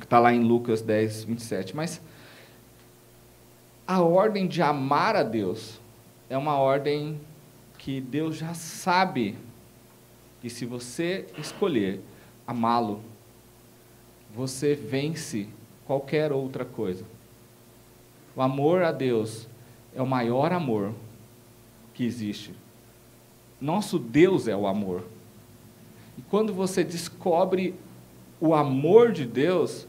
está 0.00 0.18
lá 0.18 0.32
em 0.32 0.42
Lucas 0.42 0.80
10, 0.80 1.24
27. 1.24 1.76
Mas 1.76 2.00
a 3.86 4.00
ordem 4.00 4.46
de 4.46 4.62
amar 4.62 5.16
a 5.16 5.22
Deus 5.22 5.80
é 6.28 6.36
uma 6.36 6.56
ordem 6.58 7.20
que 7.76 8.00
Deus 8.00 8.36
já 8.36 8.54
sabe 8.54 9.36
que 10.40 10.48
se 10.48 10.64
você 10.64 11.26
escolher 11.36 12.00
amá-lo, 12.46 13.02
você 14.34 14.74
vence 14.74 15.48
qualquer 15.88 16.30
outra 16.32 16.66
coisa. 16.66 17.04
O 18.36 18.42
amor 18.42 18.82
a 18.82 18.92
Deus 18.92 19.48
é 19.96 20.02
o 20.02 20.06
maior 20.06 20.52
amor 20.52 20.92
que 21.94 22.04
existe. 22.04 22.54
Nosso 23.58 23.98
Deus 23.98 24.46
é 24.46 24.54
o 24.54 24.66
amor. 24.66 25.02
E 26.18 26.22
quando 26.22 26.52
você 26.52 26.84
descobre 26.84 27.74
o 28.38 28.54
amor 28.54 29.12
de 29.12 29.24
Deus, 29.24 29.86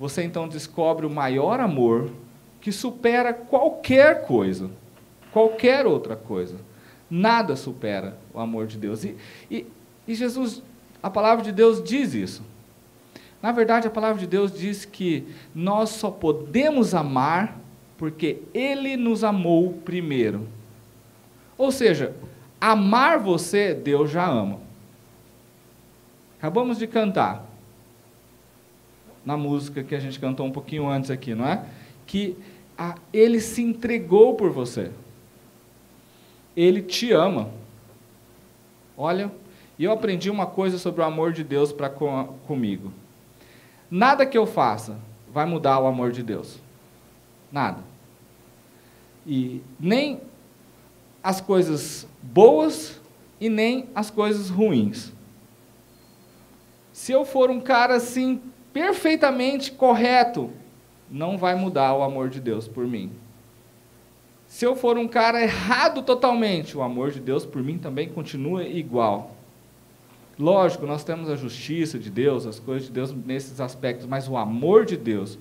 você 0.00 0.24
então 0.24 0.48
descobre 0.48 1.04
o 1.04 1.10
maior 1.10 1.60
amor 1.60 2.10
que 2.58 2.72
supera 2.72 3.34
qualquer 3.34 4.26
coisa, 4.26 4.70
qualquer 5.32 5.86
outra 5.86 6.16
coisa. 6.16 6.56
Nada 7.10 7.54
supera 7.56 8.16
o 8.32 8.40
amor 8.40 8.66
de 8.66 8.78
Deus. 8.78 9.04
E, 9.04 9.16
e, 9.50 9.66
e 10.08 10.14
Jesus, 10.14 10.62
a 11.02 11.10
palavra 11.10 11.44
de 11.44 11.52
Deus 11.52 11.84
diz 11.84 12.14
isso. 12.14 12.42
Na 13.46 13.52
verdade, 13.52 13.86
a 13.86 13.90
palavra 13.90 14.18
de 14.18 14.26
Deus 14.26 14.52
diz 14.52 14.84
que 14.84 15.24
nós 15.54 15.90
só 15.90 16.10
podemos 16.10 16.96
amar 16.96 17.56
porque 17.96 18.42
Ele 18.52 18.96
nos 18.96 19.22
amou 19.22 19.72
primeiro. 19.84 20.48
Ou 21.56 21.70
seja, 21.70 22.12
amar 22.60 23.20
você, 23.20 23.72
Deus 23.72 24.10
já 24.10 24.26
ama. 24.26 24.58
Acabamos 26.36 26.76
de 26.76 26.88
cantar 26.88 27.46
na 29.24 29.36
música 29.36 29.84
que 29.84 29.94
a 29.94 30.00
gente 30.00 30.18
cantou 30.18 30.44
um 30.44 30.50
pouquinho 30.50 30.88
antes 30.88 31.08
aqui, 31.08 31.32
não 31.32 31.46
é? 31.46 31.66
Que 32.04 32.36
a, 32.76 32.96
Ele 33.12 33.38
se 33.38 33.62
entregou 33.62 34.34
por 34.34 34.50
você. 34.50 34.90
Ele 36.56 36.82
te 36.82 37.12
ama. 37.12 37.48
Olha, 38.98 39.30
e 39.78 39.84
eu 39.84 39.92
aprendi 39.92 40.30
uma 40.30 40.46
coisa 40.46 40.78
sobre 40.78 41.00
o 41.00 41.04
amor 41.04 41.32
de 41.32 41.44
Deus 41.44 41.70
para 41.70 41.88
com, 41.88 42.36
comigo. 42.44 42.92
Nada 43.90 44.26
que 44.26 44.36
eu 44.36 44.46
faça 44.46 44.98
vai 45.32 45.46
mudar 45.46 45.78
o 45.78 45.86
amor 45.86 46.12
de 46.12 46.22
Deus. 46.22 46.58
Nada. 47.52 47.82
E 49.26 49.62
nem 49.78 50.20
as 51.22 51.40
coisas 51.40 52.06
boas 52.22 53.00
e 53.40 53.48
nem 53.48 53.88
as 53.94 54.10
coisas 54.10 54.48
ruins. 54.48 55.12
Se 56.92 57.12
eu 57.12 57.24
for 57.24 57.50
um 57.50 57.60
cara 57.60 57.96
assim 57.96 58.40
perfeitamente 58.72 59.72
correto, 59.72 60.50
não 61.10 61.36
vai 61.36 61.54
mudar 61.54 61.94
o 61.94 62.02
amor 62.02 62.28
de 62.28 62.40
Deus 62.40 62.66
por 62.66 62.86
mim. 62.86 63.12
Se 64.46 64.64
eu 64.64 64.74
for 64.74 64.96
um 64.96 65.08
cara 65.08 65.42
errado 65.42 66.02
totalmente, 66.02 66.76
o 66.76 66.82
amor 66.82 67.10
de 67.10 67.20
Deus 67.20 67.44
por 67.44 67.62
mim 67.62 67.78
também 67.78 68.08
continua 68.08 68.64
igual. 68.64 69.35
Lógico, 70.38 70.86
nós 70.86 71.02
temos 71.02 71.30
a 71.30 71.36
justiça 71.36 71.98
de 71.98 72.10
Deus, 72.10 72.46
as 72.46 72.58
coisas 72.58 72.88
de 72.88 72.92
Deus 72.92 73.12
nesses 73.12 73.60
aspectos, 73.60 74.06
mas 74.06 74.28
o 74.28 74.36
amor 74.36 74.84
de 74.84 74.96
Deus, 74.96 75.38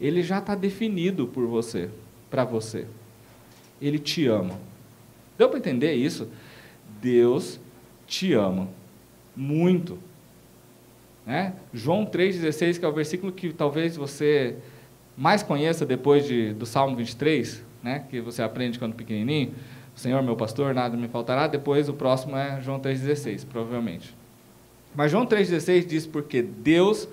ele 0.00 0.22
já 0.22 0.38
está 0.38 0.54
definido 0.54 1.26
por 1.26 1.46
você, 1.46 1.90
para 2.30 2.44
você. 2.44 2.86
Ele 3.80 3.98
te 3.98 4.26
ama. 4.26 4.58
Deu 5.36 5.48
para 5.48 5.58
entender 5.58 5.92
isso? 5.92 6.28
Deus 7.00 7.60
te 8.06 8.32
ama 8.32 8.68
muito. 9.36 9.98
Né? 11.26 11.54
João 11.72 12.06
3,16, 12.06 12.78
que 12.78 12.84
é 12.84 12.88
o 12.88 12.92
versículo 12.92 13.32
que 13.32 13.52
talvez 13.52 13.96
você 13.96 14.56
mais 15.16 15.42
conheça 15.42 15.84
depois 15.84 16.26
de, 16.26 16.54
do 16.54 16.64
Salmo 16.64 16.96
23, 16.96 17.62
né? 17.82 18.04
que 18.10 18.20
você 18.20 18.42
aprende 18.42 18.78
quando 18.78 18.94
pequenininho. 18.94 19.52
Senhor, 19.94 20.22
meu 20.22 20.34
pastor, 20.34 20.74
nada 20.74 20.96
me 20.96 21.08
faltará. 21.08 21.46
Depois 21.46 21.88
o 21.90 21.92
próximo 21.92 22.36
é 22.36 22.60
João 22.62 22.80
3,16, 22.80 23.46
provavelmente. 23.46 24.19
Mas 24.94 25.10
João 25.10 25.26
3,16 25.26 25.86
diz 25.86 26.06
porque 26.06 26.42
Deus 26.42 27.08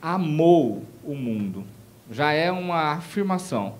amou 0.00 0.84
o 1.04 1.14
mundo. 1.14 1.64
Já 2.10 2.32
é 2.32 2.50
uma 2.50 2.92
afirmação. 2.92 3.74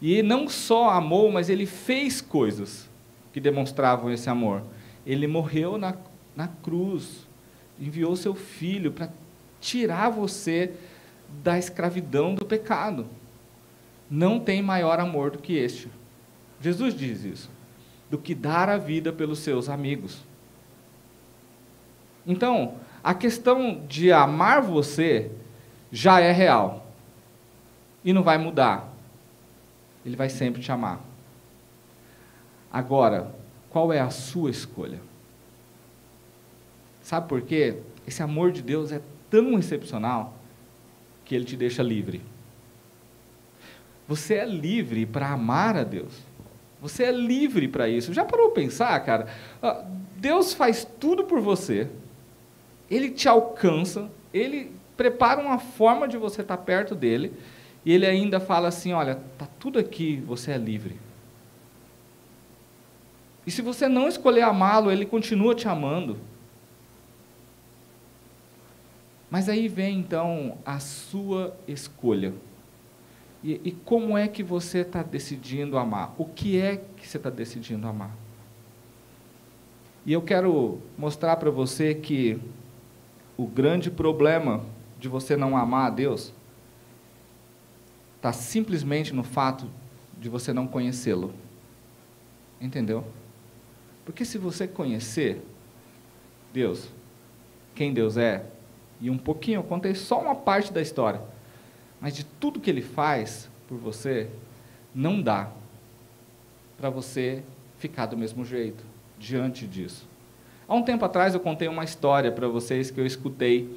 E 0.00 0.22
não 0.22 0.48
só 0.48 0.90
amou, 0.90 1.30
mas 1.30 1.48
ele 1.48 1.66
fez 1.66 2.20
coisas 2.20 2.88
que 3.32 3.40
demonstravam 3.40 4.10
esse 4.10 4.28
amor. 4.28 4.62
Ele 5.06 5.26
morreu 5.26 5.78
na, 5.78 5.94
na 6.34 6.48
cruz, 6.48 7.26
enviou 7.78 8.14
seu 8.16 8.34
filho 8.34 8.92
para 8.92 9.10
tirar 9.60 10.10
você 10.10 10.72
da 11.42 11.58
escravidão 11.58 12.34
do 12.34 12.44
pecado. 12.44 13.06
Não 14.10 14.40
tem 14.40 14.62
maior 14.62 14.98
amor 14.98 15.30
do 15.30 15.38
que 15.38 15.54
este. 15.54 15.88
Jesus 16.60 16.94
diz 16.94 17.24
isso. 17.24 17.50
Do 18.10 18.18
que 18.18 18.34
dar 18.34 18.68
a 18.68 18.78
vida 18.78 19.12
pelos 19.12 19.40
seus 19.40 19.68
amigos. 19.68 20.27
Então, 22.28 22.74
a 23.02 23.14
questão 23.14 23.86
de 23.88 24.12
amar 24.12 24.60
você 24.60 25.30
já 25.90 26.20
é 26.20 26.30
real. 26.30 26.86
E 28.04 28.12
não 28.12 28.22
vai 28.22 28.36
mudar. 28.36 28.92
Ele 30.04 30.14
vai 30.14 30.28
sempre 30.28 30.60
te 30.60 30.70
amar. 30.70 31.00
Agora, 32.70 33.34
qual 33.70 33.90
é 33.90 33.98
a 33.98 34.10
sua 34.10 34.50
escolha? 34.50 35.00
Sabe 37.02 37.26
por 37.26 37.40
quê? 37.40 37.78
Esse 38.06 38.22
amor 38.22 38.52
de 38.52 38.60
Deus 38.60 38.92
é 38.92 39.00
tão 39.30 39.58
excepcional 39.58 40.34
que 41.24 41.34
ele 41.34 41.46
te 41.46 41.56
deixa 41.56 41.82
livre. 41.82 42.20
Você 44.06 44.34
é 44.34 44.44
livre 44.44 45.06
para 45.06 45.30
amar 45.30 45.78
a 45.78 45.84
Deus. 45.84 46.12
Você 46.80 47.04
é 47.04 47.12
livre 47.12 47.68
para 47.68 47.88
isso. 47.88 48.12
Já 48.12 48.24
parou 48.24 48.50
para 48.50 48.62
pensar, 48.62 48.98
cara? 49.00 49.28
Ah, 49.62 49.84
Deus 50.16 50.52
faz 50.52 50.86
tudo 50.98 51.24
por 51.24 51.40
você 51.40 51.88
ele 52.90 53.10
te 53.10 53.28
alcança, 53.28 54.10
ele 54.32 54.72
prepara 54.96 55.40
uma 55.40 55.58
forma 55.58 56.08
de 56.08 56.16
você 56.16 56.42
estar 56.42 56.56
perto 56.58 56.94
dele, 56.94 57.32
e 57.84 57.92
ele 57.92 58.06
ainda 58.06 58.40
fala 58.40 58.68
assim: 58.68 58.92
olha, 58.92 59.20
está 59.32 59.46
tudo 59.58 59.78
aqui, 59.78 60.22
você 60.26 60.52
é 60.52 60.58
livre. 60.58 60.98
E 63.46 63.50
se 63.50 63.62
você 63.62 63.88
não 63.88 64.08
escolher 64.08 64.42
amá-lo, 64.42 64.90
ele 64.90 65.06
continua 65.06 65.54
te 65.54 65.66
amando. 65.66 66.18
Mas 69.30 69.48
aí 69.48 69.68
vem 69.68 69.98
então 69.98 70.58
a 70.64 70.78
sua 70.78 71.56
escolha. 71.66 72.34
E, 73.42 73.60
e 73.64 73.72
como 73.72 74.18
é 74.18 74.26
que 74.26 74.42
você 74.42 74.80
está 74.80 75.02
decidindo 75.02 75.78
amar? 75.78 76.14
O 76.18 76.24
que 76.24 76.58
é 76.60 76.82
que 76.96 77.06
você 77.06 77.18
está 77.18 77.30
decidindo 77.30 77.86
amar? 77.86 78.14
E 80.04 80.12
eu 80.12 80.22
quero 80.22 80.80
mostrar 80.96 81.36
para 81.36 81.50
você 81.50 81.94
que 81.94 82.40
o 83.38 83.46
grande 83.46 83.88
problema 83.88 84.64
de 84.98 85.08
você 85.08 85.36
não 85.36 85.56
amar 85.56 85.86
a 85.86 85.90
Deus 85.90 86.32
está 88.16 88.32
simplesmente 88.32 89.14
no 89.14 89.22
fato 89.22 89.70
de 90.20 90.28
você 90.28 90.52
não 90.52 90.66
conhecê-lo. 90.66 91.32
Entendeu? 92.60 93.04
Porque 94.04 94.24
se 94.24 94.38
você 94.38 94.66
conhecer 94.66 95.40
Deus, 96.52 96.88
quem 97.76 97.94
Deus 97.94 98.16
é, 98.16 98.44
e 99.00 99.08
um 99.08 99.16
pouquinho, 99.16 99.60
eu 99.60 99.64
contei 99.64 99.94
só 99.94 100.20
uma 100.20 100.34
parte 100.34 100.72
da 100.72 100.82
história, 100.82 101.22
mas 102.00 102.16
de 102.16 102.24
tudo 102.24 102.58
que 102.58 102.68
Ele 102.68 102.82
faz 102.82 103.48
por 103.68 103.78
você, 103.78 104.28
não 104.92 105.22
dá 105.22 105.48
para 106.76 106.90
você 106.90 107.44
ficar 107.78 108.06
do 108.06 108.16
mesmo 108.16 108.44
jeito 108.44 108.84
diante 109.16 109.64
disso. 109.64 110.08
Há 110.68 110.74
um 110.74 110.82
tempo 110.82 111.02
atrás 111.02 111.32
eu 111.32 111.40
contei 111.40 111.66
uma 111.66 111.82
história 111.82 112.30
para 112.30 112.46
vocês 112.46 112.90
que 112.90 113.00
eu 113.00 113.06
escutei 113.06 113.74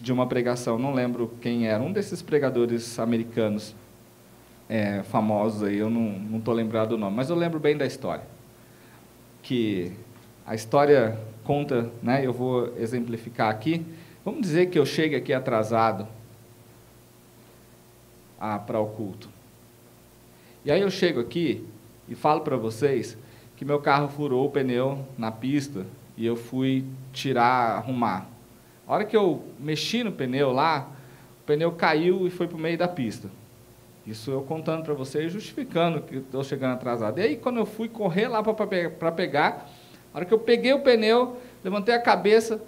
de 0.00 0.12
uma 0.12 0.26
pregação, 0.26 0.76
não 0.76 0.92
lembro 0.92 1.32
quem 1.40 1.68
era, 1.68 1.80
um 1.80 1.92
desses 1.92 2.20
pregadores 2.22 2.98
americanos 2.98 3.72
é, 4.68 5.04
famosos 5.04 5.62
aí, 5.62 5.76
eu 5.76 5.88
não 5.88 6.36
estou 6.36 6.52
lembrado 6.52 6.92
o 6.92 6.98
nome, 6.98 7.14
mas 7.14 7.30
eu 7.30 7.36
lembro 7.36 7.60
bem 7.60 7.76
da 7.76 7.86
história. 7.86 8.24
Que 9.44 9.92
a 10.44 10.56
história 10.56 11.16
conta, 11.44 11.88
né, 12.02 12.26
eu 12.26 12.32
vou 12.32 12.76
exemplificar 12.78 13.48
aqui. 13.48 13.86
Vamos 14.24 14.40
dizer 14.40 14.70
que 14.70 14.78
eu 14.78 14.84
chegue 14.84 15.14
aqui 15.14 15.32
atrasado 15.32 16.08
para 18.66 18.80
o 18.80 18.86
culto. 18.86 19.28
E 20.64 20.72
aí 20.72 20.80
eu 20.80 20.90
chego 20.90 21.20
aqui 21.20 21.64
e 22.08 22.16
falo 22.16 22.40
para 22.40 22.56
vocês 22.56 23.16
que 23.56 23.64
meu 23.64 23.78
carro 23.78 24.08
furou 24.08 24.46
o 24.46 24.50
pneu 24.50 25.06
na 25.16 25.30
pista 25.30 25.86
e 26.16 26.24
eu 26.24 26.36
fui 26.36 26.84
tirar, 27.12 27.76
arrumar. 27.76 28.26
A 28.86 28.92
hora 28.92 29.04
que 29.04 29.16
eu 29.16 29.42
mexi 29.58 30.04
no 30.04 30.12
pneu 30.12 30.52
lá, 30.52 30.90
o 31.40 31.44
pneu 31.44 31.72
caiu 31.72 32.26
e 32.26 32.30
foi 32.30 32.46
para 32.46 32.56
o 32.56 32.60
meio 32.60 32.78
da 32.78 32.86
pista. 32.86 33.28
Isso 34.06 34.30
eu 34.30 34.42
contando 34.42 34.84
para 34.84 34.92
vocês, 34.92 35.32
justificando 35.32 36.02
que 36.02 36.16
estou 36.16 36.44
chegando 36.44 36.74
atrasado. 36.74 37.18
E 37.18 37.22
aí, 37.22 37.36
quando 37.36 37.56
eu 37.56 37.64
fui 37.64 37.88
correr 37.88 38.28
lá 38.28 38.42
para 38.42 39.12
pegar, 39.12 39.70
a 40.12 40.18
hora 40.18 40.26
que 40.26 40.34
eu 40.34 40.38
peguei 40.38 40.74
o 40.74 40.80
pneu, 40.80 41.38
levantei 41.64 41.94
a 41.94 41.98
cabeça, 41.98 42.62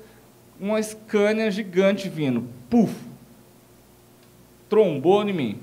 uma 0.59 0.83
Scania 0.83 1.51
gigante 1.51 2.09
vindo. 2.09 2.49
Puf! 2.71 2.95
Trombou 4.69 5.23
em 5.29 5.33
mim. 5.33 5.59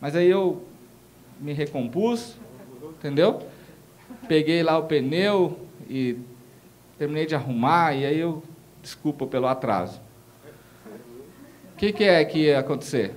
Mas 0.00 0.16
aí 0.16 0.28
eu 0.28 0.64
me 1.38 1.52
recompus, 1.52 2.36
entendeu? 2.98 3.42
Peguei 4.26 4.62
lá 4.62 4.78
o 4.78 4.84
pneu 4.84 5.58
e 5.88 6.16
terminei 7.02 7.26
de 7.26 7.34
arrumar, 7.34 7.94
e 7.94 8.06
aí 8.06 8.16
eu, 8.16 8.44
desculpa 8.80 9.26
pelo 9.26 9.48
atraso. 9.48 10.00
O 11.72 11.76
que, 11.76 11.92
que 11.92 12.04
é 12.04 12.24
que 12.24 12.44
ia 12.44 12.60
acontecer? 12.60 13.12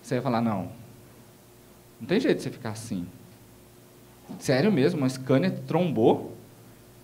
Você 0.00 0.14
ia 0.14 0.22
falar, 0.22 0.40
não, 0.40 0.70
não 2.00 2.06
tem 2.06 2.20
jeito 2.20 2.36
de 2.36 2.44
você 2.44 2.50
ficar 2.52 2.70
assim. 2.70 3.08
Sério 4.38 4.70
mesmo, 4.70 5.00
uma 5.00 5.08
Scania 5.08 5.50
trombou 5.50 6.32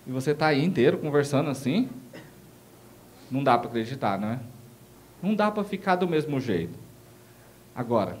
e 0.07 0.11
você 0.13 0.31
está 0.31 0.47
aí 0.47 0.63
inteiro 0.63 0.99
conversando 0.99 1.49
assim? 1.49 1.89
Não 3.29 3.43
dá 3.43 3.57
para 3.57 3.67
acreditar, 3.67 4.17
não 4.17 4.29
é? 4.29 4.39
Não 5.21 5.35
dá 5.35 5.51
para 5.51 5.65
ficar 5.65 5.97
do 5.97 6.07
mesmo 6.07 6.39
jeito. 6.39 6.79
Agora, 7.75 8.17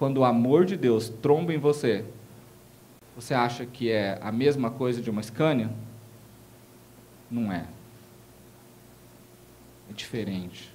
quando 0.00 0.18
o 0.18 0.24
amor 0.24 0.64
de 0.64 0.76
Deus 0.76 1.08
tromba 1.08 1.54
em 1.54 1.58
você, 1.58 2.04
você 3.14 3.34
acha 3.34 3.66
que 3.66 3.90
é 3.90 4.18
a 4.22 4.32
mesma 4.32 4.70
coisa 4.70 5.00
de 5.00 5.10
uma 5.10 5.22
Scania? 5.22 5.70
Não 7.30 7.52
é. 7.52 7.66
É 9.90 9.92
diferente 9.92 10.72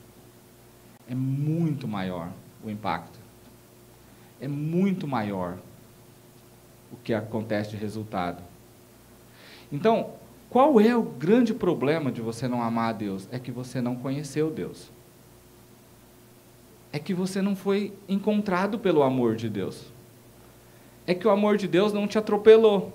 é 1.10 1.16
muito 1.16 1.88
maior 1.88 2.30
o 2.64 2.70
impacto. 2.70 3.18
É 4.40 4.48
muito 4.48 5.08
maior 5.08 5.58
o 6.92 6.98
que 6.98 7.14
acontece 7.14 7.72
de 7.72 7.78
resultado. 7.78 8.44
Então, 9.72 10.12
qual 10.50 10.80
é 10.80 10.96
o 10.96 11.02
grande 11.02 11.54
problema 11.54 12.12
de 12.12 12.22
você 12.22 12.48
não 12.48 12.62
amar 12.62 12.90
a 12.90 12.94
Deus? 12.94 13.28
É 13.32 13.40
que 13.40 13.52
você 13.52 13.82
não 13.82 13.96
conheceu 13.96 14.52
Deus. 14.52 14.90
É 16.92 17.00
que 17.00 17.14
você 17.14 17.42
não 17.42 17.56
foi 17.56 17.94
encontrado 18.08 18.78
pelo 18.78 19.04
amor 19.04 19.36
de 19.36 19.50
Deus. 19.50 19.86
É 21.08 21.16
que 21.16 21.26
o 21.26 21.32
amor 21.32 21.58
de 21.58 21.68
Deus 21.68 21.94
não 21.94 22.06
te 22.06 22.18
atropelou. 22.18 22.94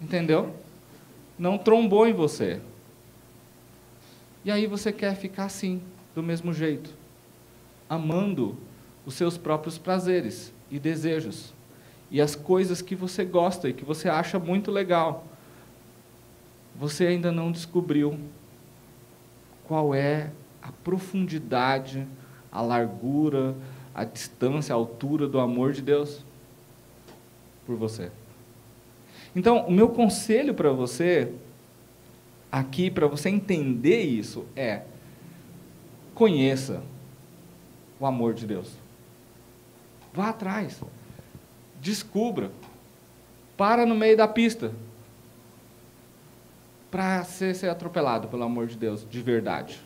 Entendeu? 0.00 0.54
Não 1.38 1.58
trombou 1.58 2.08
em 2.08 2.12
você. 2.12 2.60
E 4.44 4.50
aí 4.50 4.66
você 4.66 4.90
quer 4.90 5.14
ficar 5.14 5.44
assim, 5.44 5.82
do 6.14 6.22
mesmo 6.22 6.52
jeito, 6.54 6.90
amando 7.88 8.56
os 9.04 9.14
seus 9.14 9.36
próprios 9.36 9.76
prazeres 9.76 10.52
e 10.70 10.78
desejos 10.78 11.52
e 12.10 12.20
as 12.20 12.34
coisas 12.34 12.80
que 12.80 12.94
você 12.94 13.24
gosta 13.24 13.68
e 13.68 13.72
que 13.72 13.84
você 13.84 14.08
acha 14.08 14.38
muito 14.38 14.70
legal. 14.70 15.26
Você 16.76 17.06
ainda 17.06 17.30
não 17.30 17.52
descobriu 17.52 18.18
qual 19.64 19.94
é 19.94 20.30
a 20.62 20.72
profundidade, 20.72 22.06
a 22.50 22.62
largura, 22.62 23.54
a 23.94 24.04
distância, 24.04 24.72
a 24.72 24.76
altura 24.76 25.28
do 25.28 25.38
amor 25.38 25.72
de 25.72 25.82
Deus 25.82 26.24
por 27.68 27.76
você. 27.76 28.10
Então, 29.36 29.66
o 29.66 29.70
meu 29.70 29.90
conselho 29.90 30.54
para 30.54 30.72
você, 30.72 31.34
aqui, 32.50 32.90
para 32.90 33.06
você 33.06 33.28
entender 33.28 34.00
isso, 34.00 34.46
é: 34.56 34.84
conheça 36.14 36.82
o 38.00 38.06
amor 38.06 38.32
de 38.32 38.46
Deus. 38.46 38.72
Vá 40.14 40.30
atrás. 40.30 40.80
Descubra. 41.78 42.50
Para 43.54 43.84
no 43.84 43.94
meio 43.94 44.16
da 44.16 44.26
pista. 44.26 44.72
Para 46.90 47.22
ser, 47.24 47.54
ser 47.54 47.68
atropelado 47.68 48.28
pelo 48.28 48.44
amor 48.44 48.66
de 48.66 48.78
Deus, 48.78 49.06
de 49.08 49.20
verdade. 49.20 49.78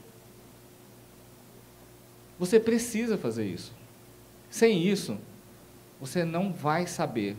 Você 2.38 2.60
precisa 2.60 3.18
fazer 3.18 3.44
isso. 3.44 3.72
Sem 4.48 4.86
isso, 4.86 5.18
você 6.00 6.24
não 6.24 6.52
vai 6.52 6.86
saber. 6.86 7.36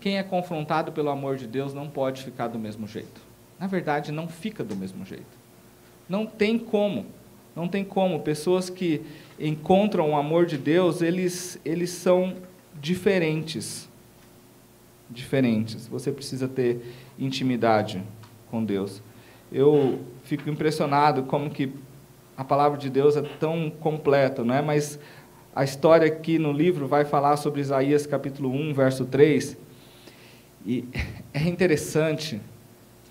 Quem 0.00 0.18
é 0.18 0.22
confrontado 0.22 0.92
pelo 0.92 1.10
amor 1.10 1.36
de 1.36 1.46
Deus 1.46 1.74
não 1.74 1.88
pode 1.88 2.22
ficar 2.22 2.48
do 2.48 2.58
mesmo 2.58 2.86
jeito. 2.86 3.20
Na 3.58 3.66
verdade, 3.66 4.12
não 4.12 4.28
fica 4.28 4.62
do 4.62 4.76
mesmo 4.76 5.04
jeito. 5.04 5.38
Não 6.08 6.24
tem 6.24 6.58
como. 6.58 7.06
Não 7.54 7.66
tem 7.66 7.84
como. 7.84 8.20
Pessoas 8.20 8.70
que 8.70 9.02
encontram 9.38 10.10
o 10.10 10.16
amor 10.16 10.46
de 10.46 10.56
Deus, 10.56 11.02
eles, 11.02 11.58
eles 11.64 11.90
são 11.90 12.36
diferentes. 12.80 13.88
Diferentes. 15.10 15.88
Você 15.88 16.12
precisa 16.12 16.46
ter 16.46 16.80
intimidade 17.18 18.02
com 18.50 18.64
Deus. 18.64 19.02
Eu 19.50 20.00
fico 20.22 20.48
impressionado 20.48 21.24
como 21.24 21.50
que 21.50 21.72
a 22.36 22.44
palavra 22.44 22.78
de 22.78 22.88
Deus 22.88 23.16
é 23.16 23.22
tão 23.22 23.68
completa, 23.68 24.44
não 24.44 24.54
é? 24.54 24.62
Mas 24.62 24.98
a 25.54 25.64
história 25.64 26.06
aqui 26.06 26.38
no 26.38 26.52
livro 26.52 26.86
vai 26.86 27.04
falar 27.04 27.36
sobre 27.36 27.60
Isaías 27.60 28.06
capítulo 28.06 28.50
1, 28.52 28.74
verso 28.74 29.04
3. 29.04 29.56
E 30.66 30.84
é 31.32 31.42
interessante 31.42 32.40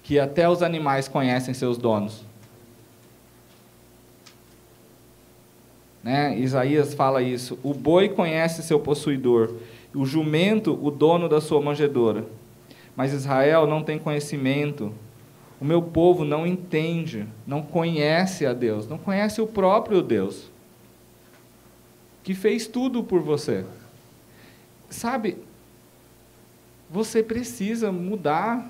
que 0.04 0.20
até 0.20 0.48
os 0.48 0.64
animais 0.64 1.08
conhecem 1.08 1.54
seus 1.54 1.78
donos. 1.78 2.24
Né? 6.04 6.40
Isaías 6.40 6.94
fala 6.94 7.22
isso. 7.22 7.60
O 7.62 7.74
boi 7.74 8.08
conhece 8.08 8.64
seu 8.64 8.80
possuidor, 8.80 9.54
o 9.94 10.06
jumento, 10.06 10.80
o 10.82 10.90
dono 10.90 11.28
da 11.28 11.42
sua 11.42 11.62
manjedoura. 11.62 12.26
Mas 12.96 13.12
Israel 13.12 13.68
não 13.68 13.84
tem 13.84 14.00
conhecimento. 14.00 14.94
O 15.60 15.66
meu 15.66 15.82
povo 15.82 16.24
não 16.24 16.48
entende, 16.48 17.28
não 17.46 17.62
conhece 17.62 18.46
a 18.46 18.54
Deus, 18.54 18.88
não 18.88 18.98
conhece 18.98 19.42
o 19.42 19.48
próprio 19.48 20.02
Deus, 20.02 20.50
que 22.24 22.34
fez 22.34 22.68
tudo 22.68 23.04
por 23.04 23.22
você. 23.22 23.66
Sabe, 24.90 25.38
você 26.90 27.22
precisa 27.22 27.92
mudar 27.92 28.70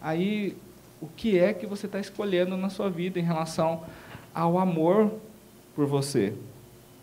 aí 0.00 0.56
o 1.00 1.06
que 1.06 1.38
é 1.38 1.52
que 1.52 1.66
você 1.66 1.86
está 1.86 2.00
escolhendo 2.00 2.56
na 2.56 2.70
sua 2.70 2.90
vida 2.90 3.18
em 3.18 3.22
relação 3.22 3.84
ao 4.34 4.58
amor 4.58 5.12
por 5.74 5.86
você. 5.86 6.34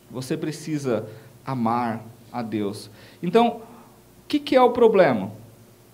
Você 0.10 0.36
precisa 0.36 1.08
amar 1.46 2.04
a 2.32 2.42
Deus. 2.42 2.90
Então, 3.22 3.58
o 3.58 4.28
que, 4.28 4.40
que 4.40 4.56
é 4.56 4.62
o 4.62 4.72
problema? 4.72 5.32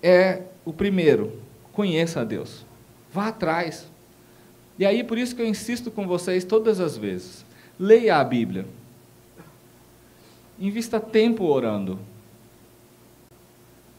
É 0.02 0.44
o 0.66 0.72
primeiro, 0.72 1.42
conheça 1.74 2.22
a 2.22 2.24
Deus. 2.24 2.66
Vá 3.12 3.28
atrás. 3.28 3.90
E 4.78 4.86
aí, 4.86 5.04
por 5.04 5.18
isso 5.18 5.36
que 5.36 5.42
eu 5.42 5.48
insisto 5.48 5.92
com 5.92 6.08
vocês 6.08 6.44
todas 6.46 6.80
as 6.80 6.98
vezes. 6.98 7.46
Leia 7.78 8.18
a 8.18 8.24
Bíblia. 8.24 8.66
Invista 10.58 11.00
tempo 11.00 11.46
orando. 11.46 12.00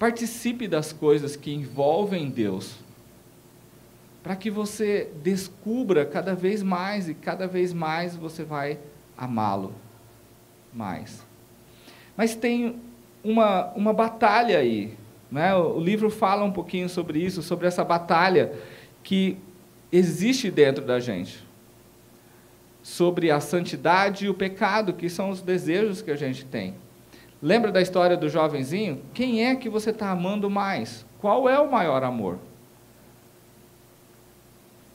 Participe 0.01 0.67
das 0.67 0.95
coisas 0.95 1.37
que 1.37 1.53
envolvem 1.53 2.31
Deus, 2.31 2.75
para 4.23 4.35
que 4.35 4.51
você 4.51 5.11
descubra 5.23 6.07
cada 6.07 6.35
vez 6.35 6.63
mais 6.63 7.07
e 7.07 7.13
cada 7.13 7.47
vez 7.47 7.75
mais 7.75 8.17
você 8.17 8.43
vai 8.43 8.79
amá-lo 9.15 9.75
mais. 10.73 11.23
Mas 12.17 12.35
tem 12.35 12.81
uma, 13.23 13.67
uma 13.75 13.93
batalha 13.93 14.59
aí. 14.59 14.97
Né? 15.31 15.55
O 15.55 15.79
livro 15.79 16.09
fala 16.09 16.45
um 16.45 16.53
pouquinho 16.53 16.89
sobre 16.89 17.23
isso, 17.23 17.43
sobre 17.43 17.67
essa 17.67 17.85
batalha 17.85 18.55
que 19.03 19.37
existe 19.93 20.51
dentro 20.51 20.83
da 20.83 20.99
gente. 20.99 21.47
Sobre 22.83 23.31
a 23.31 23.39
santidade 23.39 24.25
e 24.25 24.31
o 24.31 24.35
pecado, 24.35 24.95
que 24.95 25.11
são 25.11 25.29
os 25.29 25.43
desejos 25.43 26.01
que 26.01 26.11
a 26.11 26.17
gente 26.17 26.47
tem. 26.47 26.75
Lembra 27.43 27.73
da 27.73 27.81
história 27.81 28.17
do 28.17 28.29
jovenzinho? 28.29 29.01
Quem 29.15 29.47
é 29.47 29.57
que 29.57 29.69
você 29.69 29.91
está 29.91 30.11
amando 30.11 30.51
mais? 30.51 31.07
Qual 31.19 31.49
é 31.49 31.59
o 31.59 31.71
maior 31.71 32.03
amor? 32.05 32.39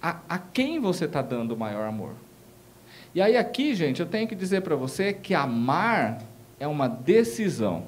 A, 0.01 0.19
a 0.29 0.37
quem 0.37 0.79
você 0.79 1.05
está 1.05 1.21
dando 1.21 1.53
o 1.53 1.57
maior 1.57 1.87
amor? 1.87 2.13
E 3.15 3.21
aí, 3.21 3.35
aqui, 3.35 3.73
gente, 3.73 3.99
eu 4.01 4.05
tenho 4.05 4.27
que 4.27 4.35
dizer 4.35 4.61
para 4.61 4.75
você 4.75 5.13
que 5.13 5.33
amar 5.33 6.21
é 6.59 6.67
uma 6.67 6.87
decisão. 6.87 7.85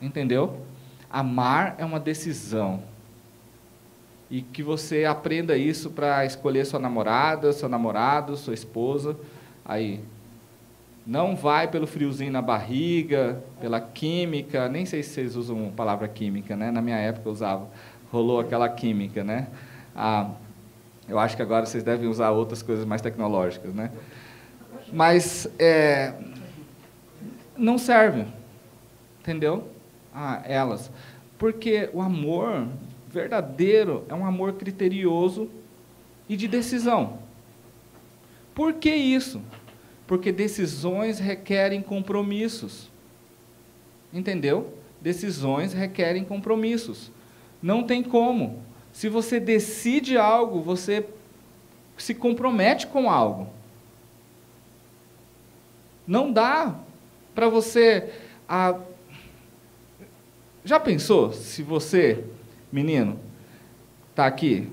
Entendeu? 0.00 0.60
Amar 1.10 1.74
é 1.78 1.84
uma 1.84 1.98
decisão. 1.98 2.82
E 4.30 4.42
que 4.42 4.62
você 4.62 5.04
aprenda 5.04 5.56
isso 5.56 5.90
para 5.90 6.24
escolher 6.24 6.64
sua 6.64 6.78
namorada, 6.78 7.52
seu 7.52 7.68
namorado, 7.68 8.36
sua 8.36 8.54
esposa. 8.54 9.16
Aí, 9.64 10.00
não 11.06 11.36
vai 11.36 11.68
pelo 11.68 11.86
friozinho 11.86 12.32
na 12.32 12.40
barriga, 12.40 13.42
pela 13.60 13.80
química, 13.80 14.68
nem 14.68 14.86
sei 14.86 15.02
se 15.02 15.10
vocês 15.10 15.36
usam 15.36 15.68
a 15.68 15.70
palavra 15.70 16.08
química, 16.08 16.56
né? 16.56 16.70
Na 16.70 16.80
minha 16.80 16.96
época 16.96 17.28
eu 17.28 17.32
usava. 17.32 17.68
Rolou 18.10 18.40
aquela 18.40 18.68
química, 18.68 19.22
né? 19.22 19.48
Ah, 19.94 20.30
eu 21.08 21.18
acho 21.18 21.36
que 21.36 21.42
agora 21.42 21.66
vocês 21.66 21.82
devem 21.82 22.08
usar 22.08 22.30
outras 22.30 22.62
coisas 22.62 22.84
mais 22.84 23.02
tecnológicas, 23.02 23.74
né? 23.74 23.90
Mas 24.92 25.48
é, 25.58 26.14
não 27.56 27.76
serve, 27.76 28.24
entendeu? 29.20 29.68
Ah, 30.14 30.42
elas. 30.44 30.90
Porque 31.36 31.90
o 31.92 32.00
amor 32.00 32.66
verdadeiro 33.10 34.04
é 34.08 34.14
um 34.14 34.24
amor 34.24 34.54
criterioso 34.54 35.50
e 36.28 36.36
de 36.36 36.48
decisão. 36.48 37.18
Por 38.54 38.74
que 38.74 38.94
isso? 38.94 39.42
Porque 40.06 40.30
decisões 40.30 41.18
requerem 41.18 41.82
compromissos. 41.82 42.90
Entendeu? 44.12 44.74
Decisões 45.00 45.72
requerem 45.72 46.24
compromissos. 46.24 47.10
Não 47.62 47.82
tem 47.82 48.02
como. 48.02 48.62
Se 48.92 49.08
você 49.08 49.40
decide 49.40 50.16
algo, 50.16 50.60
você 50.60 51.06
se 51.96 52.14
compromete 52.14 52.86
com 52.86 53.10
algo. 53.10 53.48
Não 56.06 56.32
dá 56.32 56.78
para 57.34 57.48
você. 57.48 58.12
Ah, 58.48 58.78
já 60.64 60.78
pensou 60.78 61.32
se 61.32 61.62
você, 61.62 62.24
menino, 62.70 63.18
está 64.10 64.26
aqui, 64.26 64.68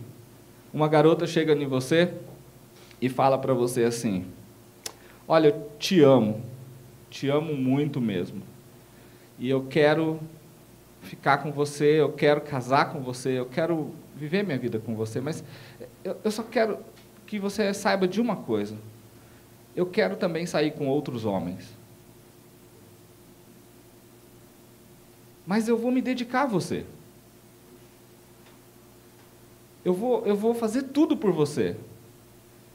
uma 0.73 0.87
garota 0.87 1.25
chega 1.25 1.53
em 1.53 1.67
você 1.67 2.13
e 3.01 3.09
fala 3.09 3.37
para 3.37 3.53
você 3.53 3.83
assim: 3.83 4.25
Olha, 5.33 5.47
eu 5.47 5.71
te 5.79 6.01
amo, 6.01 6.41
te 7.09 7.29
amo 7.29 7.55
muito 7.55 8.01
mesmo. 8.01 8.41
E 9.39 9.49
eu 9.49 9.65
quero 9.65 10.19
ficar 11.03 11.37
com 11.37 11.53
você, 11.53 12.01
eu 12.01 12.11
quero 12.11 12.41
casar 12.41 12.91
com 12.91 12.99
você, 12.99 13.39
eu 13.39 13.45
quero 13.45 13.95
viver 14.13 14.43
minha 14.43 14.57
vida 14.57 14.77
com 14.77 14.93
você, 14.93 15.21
mas 15.21 15.41
eu, 16.03 16.17
eu 16.21 16.31
só 16.31 16.43
quero 16.43 16.79
que 17.25 17.39
você 17.39 17.73
saiba 17.73 18.09
de 18.09 18.19
uma 18.19 18.35
coisa. 18.35 18.75
Eu 19.73 19.85
quero 19.85 20.17
também 20.17 20.45
sair 20.45 20.71
com 20.71 20.89
outros 20.89 21.23
homens. 21.23 21.77
Mas 25.47 25.69
eu 25.69 25.77
vou 25.77 25.91
me 25.91 26.01
dedicar 26.01 26.41
a 26.41 26.47
você. 26.47 26.85
Eu 29.85 29.93
vou, 29.93 30.25
eu 30.25 30.35
vou 30.35 30.53
fazer 30.53 30.89
tudo 30.89 31.15
por 31.15 31.31
você. 31.31 31.77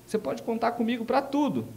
Você 0.07 0.17
pode 0.17 0.43
contar 0.43 0.73
comigo 0.73 1.05
para 1.05 1.21
tudo. 1.21 1.76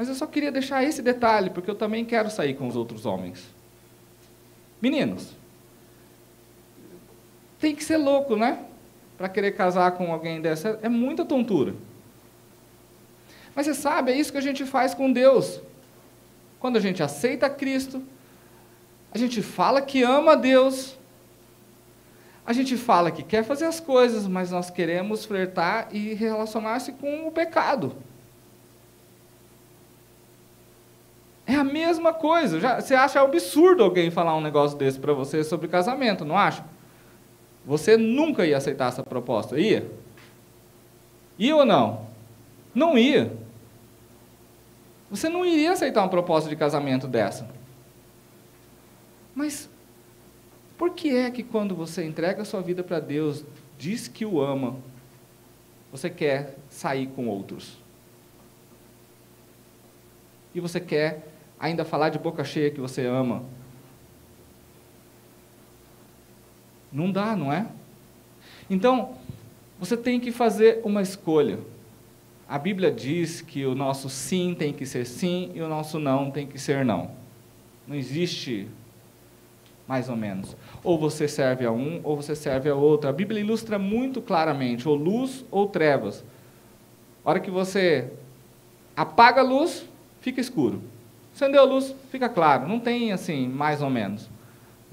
Mas 0.00 0.08
eu 0.08 0.14
só 0.14 0.26
queria 0.26 0.50
deixar 0.50 0.82
esse 0.82 1.02
detalhe, 1.02 1.50
porque 1.50 1.70
eu 1.70 1.74
também 1.74 2.06
quero 2.06 2.30
sair 2.30 2.54
com 2.54 2.66
os 2.66 2.74
outros 2.74 3.04
homens. 3.04 3.44
Meninos, 4.80 5.34
tem 7.58 7.76
que 7.76 7.84
ser 7.84 7.98
louco, 7.98 8.34
né? 8.34 8.64
Para 9.18 9.28
querer 9.28 9.50
casar 9.50 9.90
com 9.90 10.10
alguém 10.10 10.40
dessa. 10.40 10.80
É 10.80 10.88
muita 10.88 11.22
tontura. 11.22 11.74
Mas 13.54 13.66
você 13.66 13.74
sabe, 13.74 14.10
é 14.10 14.18
isso 14.18 14.32
que 14.32 14.38
a 14.38 14.40
gente 14.40 14.64
faz 14.64 14.94
com 14.94 15.12
Deus. 15.12 15.60
Quando 16.58 16.78
a 16.78 16.80
gente 16.80 17.02
aceita 17.02 17.50
Cristo, 17.50 18.02
a 19.12 19.18
gente 19.18 19.42
fala 19.42 19.82
que 19.82 20.02
ama 20.02 20.32
a 20.32 20.36
Deus, 20.36 20.96
a 22.46 22.54
gente 22.54 22.74
fala 22.74 23.10
que 23.10 23.22
quer 23.22 23.44
fazer 23.44 23.66
as 23.66 23.80
coisas, 23.80 24.26
mas 24.26 24.50
nós 24.50 24.70
queremos 24.70 25.26
flertar 25.26 25.88
e 25.92 26.14
relacionar-se 26.14 26.92
com 26.92 27.28
o 27.28 27.30
pecado. 27.30 27.94
É 31.50 31.56
a 31.56 31.64
mesma 31.64 32.14
coisa. 32.14 32.60
Já, 32.60 32.80
você 32.80 32.94
acha 32.94 33.20
absurdo 33.20 33.82
alguém 33.82 34.08
falar 34.08 34.36
um 34.36 34.40
negócio 34.40 34.78
desse 34.78 35.00
para 35.00 35.12
você 35.12 35.42
sobre 35.42 35.66
casamento, 35.66 36.24
não 36.24 36.38
acha? 36.38 36.64
Você 37.66 37.96
nunca 37.96 38.46
ia 38.46 38.56
aceitar 38.56 38.86
essa 38.86 39.02
proposta, 39.02 39.58
ia? 39.58 39.90
Ia 41.36 41.56
ou 41.56 41.64
não? 41.64 42.06
Não 42.72 42.96
ia. 42.96 43.36
Você 45.10 45.28
não 45.28 45.44
iria 45.44 45.72
aceitar 45.72 46.02
uma 46.02 46.08
proposta 46.08 46.48
de 46.48 46.54
casamento 46.54 47.08
dessa. 47.08 47.50
Mas 49.34 49.68
por 50.78 50.90
que 50.90 51.16
é 51.16 51.32
que 51.32 51.42
quando 51.42 51.74
você 51.74 52.04
entrega 52.04 52.42
a 52.42 52.44
sua 52.44 52.60
vida 52.60 52.84
para 52.84 53.00
Deus, 53.00 53.44
diz 53.76 54.06
que 54.06 54.24
o 54.24 54.40
ama, 54.40 54.76
você 55.90 56.08
quer 56.08 56.54
sair 56.68 57.08
com 57.08 57.26
outros? 57.26 57.76
E 60.54 60.60
você 60.60 60.78
quer 60.78 61.26
ainda 61.60 61.84
falar 61.84 62.08
de 62.08 62.18
boca 62.18 62.42
cheia 62.42 62.70
que 62.70 62.80
você 62.80 63.04
ama. 63.04 63.44
Não 66.90 67.12
dá, 67.12 67.36
não 67.36 67.52
é? 67.52 67.66
Então, 68.68 69.14
você 69.78 69.96
tem 69.96 70.18
que 70.18 70.32
fazer 70.32 70.80
uma 70.82 71.02
escolha. 71.02 71.58
A 72.48 72.58
Bíblia 72.58 72.90
diz 72.90 73.40
que 73.40 73.64
o 73.64 73.74
nosso 73.74 74.08
sim 74.08 74.56
tem 74.58 74.72
que 74.72 74.86
ser 74.86 75.04
sim 75.04 75.52
e 75.54 75.60
o 75.60 75.68
nosso 75.68 76.00
não 76.00 76.30
tem 76.30 76.46
que 76.46 76.58
ser 76.58 76.84
não. 76.84 77.10
Não 77.86 77.94
existe 77.94 78.66
mais 79.86 80.08
ou 80.08 80.16
menos. 80.16 80.56
Ou 80.82 80.98
você 80.98 81.28
serve 81.28 81.64
a 81.64 81.70
um, 81.70 82.00
ou 82.02 82.16
você 82.16 82.34
serve 82.34 82.68
a 82.68 82.74
outro. 82.74 83.08
A 83.08 83.12
Bíblia 83.12 83.40
ilustra 83.40 83.78
muito 83.78 84.20
claramente, 84.20 84.88
ou 84.88 84.94
luz 84.94 85.44
ou 85.50 85.68
trevas. 85.68 86.24
A 87.24 87.30
hora 87.30 87.40
que 87.40 87.50
você 87.50 88.10
apaga 88.96 89.40
a 89.40 89.44
luz, 89.44 89.84
fica 90.20 90.40
escuro. 90.40 90.82
Acendeu 91.40 91.62
a 91.62 91.64
luz, 91.64 91.94
fica 92.10 92.28
claro. 92.28 92.68
Não 92.68 92.78
tem 92.78 93.12
assim, 93.12 93.48
mais 93.48 93.80
ou 93.80 93.88
menos. 93.88 94.28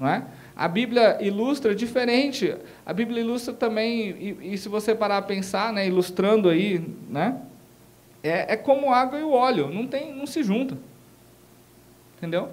Não 0.00 0.08
é? 0.08 0.24
A 0.56 0.66
Bíblia 0.66 1.22
ilustra 1.22 1.74
diferente. 1.74 2.56
A 2.86 2.92
Bíblia 2.94 3.20
ilustra 3.20 3.52
também, 3.52 4.08
e, 4.08 4.54
e 4.54 4.58
se 4.58 4.66
você 4.66 4.94
parar 4.94 5.18
a 5.18 5.22
pensar, 5.22 5.74
né, 5.74 5.86
ilustrando 5.86 6.48
aí, 6.48 6.78
né, 7.10 7.42
é, 8.22 8.54
é 8.54 8.56
como 8.56 8.90
água 8.94 9.18
e 9.20 9.22
o 9.22 9.30
óleo, 9.30 9.68
não, 9.68 9.86
tem, 9.86 10.14
não 10.14 10.26
se 10.26 10.42
junta. 10.42 10.78
Entendeu? 12.16 12.48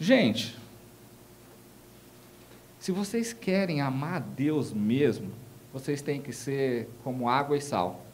Gente, 0.00 0.58
se 2.80 2.90
vocês 2.90 3.32
querem 3.32 3.80
amar 3.80 4.16
a 4.16 4.18
Deus 4.18 4.72
mesmo, 4.72 5.30
vocês 5.72 6.02
têm 6.02 6.20
que 6.20 6.32
ser 6.32 6.88
como 7.04 7.28
água 7.28 7.56
e 7.56 7.60
sal. 7.60 8.04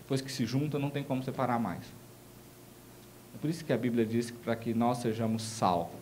Depois 0.00 0.20
que 0.20 0.32
se 0.32 0.44
junta, 0.44 0.80
não 0.80 0.90
tem 0.90 1.04
como 1.04 1.22
separar 1.22 1.60
mais. 1.60 1.95
É 3.36 3.38
por 3.38 3.50
isso 3.50 3.66
que 3.66 3.72
a 3.72 3.76
Bíblia 3.76 4.06
diz 4.06 4.30
que 4.30 4.38
para 4.38 4.56
que 4.56 4.72
nós 4.72 4.96
sejamos 4.96 5.42
sal. 5.42 5.92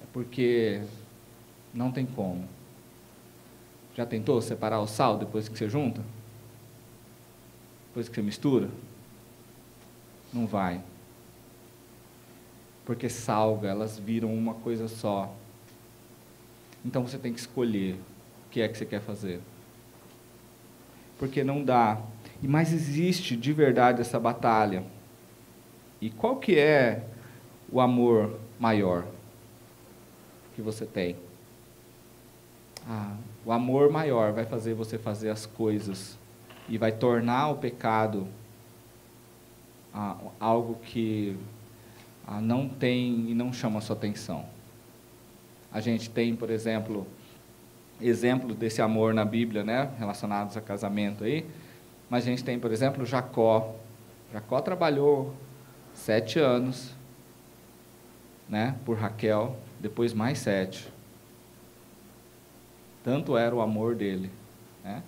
É 0.00 0.06
porque 0.12 0.82
não 1.74 1.90
tem 1.90 2.06
como. 2.06 2.46
Já 3.96 4.06
tentou 4.06 4.40
separar 4.40 4.78
o 4.78 4.86
sal 4.86 5.18
depois 5.18 5.48
que 5.48 5.58
você 5.58 5.68
junta? 5.68 6.00
Depois 7.88 8.08
que 8.08 8.14
você 8.14 8.22
mistura? 8.22 8.70
Não 10.32 10.46
vai. 10.46 10.80
Porque 12.84 13.08
salga, 13.08 13.68
elas 13.68 13.98
viram 13.98 14.32
uma 14.32 14.54
coisa 14.54 14.86
só. 14.86 15.34
Então 16.84 17.04
você 17.04 17.18
tem 17.18 17.32
que 17.32 17.40
escolher 17.40 17.94
o 18.46 18.50
que 18.52 18.60
é 18.60 18.68
que 18.68 18.78
você 18.78 18.86
quer 18.86 19.00
fazer. 19.00 19.40
Porque 21.18 21.42
não 21.42 21.64
dá 21.64 22.00
mas 22.42 22.72
existe 22.72 23.36
de 23.36 23.52
verdade 23.52 24.00
essa 24.00 24.18
batalha. 24.18 24.84
E 26.00 26.10
qual 26.10 26.36
que 26.36 26.58
é 26.58 27.04
o 27.70 27.80
amor 27.80 28.38
maior 28.58 29.04
que 30.54 30.62
você 30.62 30.84
tem? 30.84 31.16
Ah, 32.88 33.16
o 33.44 33.50
amor 33.50 33.90
maior 33.90 34.32
vai 34.32 34.44
fazer 34.44 34.74
você 34.74 34.98
fazer 34.98 35.30
as 35.30 35.46
coisas 35.46 36.16
e 36.68 36.78
vai 36.78 36.92
tornar 36.92 37.48
o 37.48 37.56
pecado 37.56 38.28
ah, 39.94 40.16
algo 40.38 40.76
que 40.84 41.36
ah, 42.26 42.40
não 42.40 42.68
tem 42.68 43.30
e 43.30 43.34
não 43.34 43.52
chama 43.52 43.78
a 43.78 43.80
sua 43.82 43.96
atenção. 43.96 44.44
A 45.72 45.80
gente 45.80 46.10
tem, 46.10 46.34
por 46.36 46.50
exemplo, 46.50 47.06
exemplo 48.00 48.54
desse 48.54 48.82
amor 48.82 49.14
na 49.14 49.24
Bíblia, 49.24 49.64
né, 49.64 49.90
relacionados 49.98 50.56
a 50.56 50.60
casamento 50.60 51.24
aí, 51.24 51.46
mas 52.08 52.24
a 52.24 52.26
gente 52.26 52.44
tem, 52.44 52.58
por 52.58 52.70
exemplo, 52.72 53.04
Jacó. 53.04 53.74
Jacó 54.32 54.60
trabalhou 54.60 55.34
sete 55.94 56.38
anos, 56.38 56.94
né, 58.48 58.76
por 58.84 58.96
Raquel, 58.96 59.56
depois 59.80 60.12
mais 60.12 60.38
sete. 60.38 60.88
Tanto 63.02 63.36
era 63.36 63.54
o 63.54 63.60
amor 63.60 63.94
dele, 63.94 64.30
né? 64.84 65.02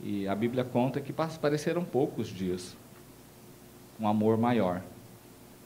E 0.00 0.28
a 0.28 0.34
Bíblia 0.34 0.64
conta 0.64 1.00
que 1.00 1.12
pareceram 1.12 1.84
poucos 1.84 2.28
dias, 2.28 2.76
um 3.98 4.06
amor 4.06 4.36
maior. 4.36 4.82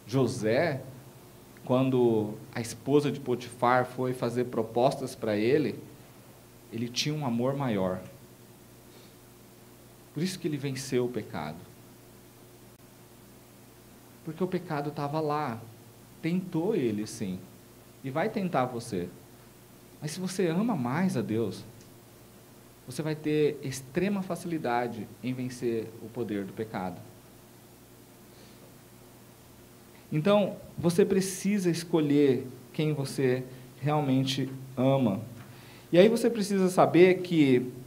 José, 0.07 0.83
quando 1.65 2.35
a 2.55 2.61
esposa 2.61 3.11
de 3.11 3.21
Potifar 3.21 3.85
foi 3.85 4.15
fazer 4.15 4.45
propostas 4.45 5.15
para 5.15 5.37
ele, 5.37 5.79
ele 6.73 6.89
tinha 6.89 7.15
um 7.15 7.27
amor 7.27 7.55
maior. 7.55 8.01
Por 10.19 10.25
isso 10.25 10.37
que 10.37 10.49
ele 10.49 10.57
venceu 10.57 11.05
o 11.05 11.09
pecado. 11.09 11.59
Porque 14.25 14.43
o 14.43 14.49
pecado 14.49 14.89
estava 14.89 15.21
lá. 15.21 15.61
Tentou 16.21 16.75
ele, 16.75 17.07
sim. 17.07 17.39
E 18.03 18.11
vai 18.11 18.29
tentar 18.29 18.65
você. 18.65 19.09
Mas 20.03 20.11
se 20.11 20.19
você 20.19 20.49
ama 20.49 20.75
mais 20.75 21.17
a 21.17 21.23
Deus, 21.23 21.65
você 22.85 23.01
vai 23.01 23.15
ter 23.15 23.61
extrema 23.63 24.21
facilidade 24.21 25.07
em 25.23 25.33
vencer 25.33 25.89
o 26.03 26.09
poder 26.09 26.45
do 26.45 26.53
pecado. 26.53 27.01
Então, 30.11 30.57
você 30.77 31.05
precisa 31.05 31.71
escolher 31.71 32.45
quem 32.73 32.93
você 32.93 33.45
realmente 33.81 34.51
ama. 34.77 35.21
E 35.93 35.99
aí 35.99 36.09
você 36.09 36.29
precisa 36.29 36.69
saber 36.71 37.21
que 37.21 37.78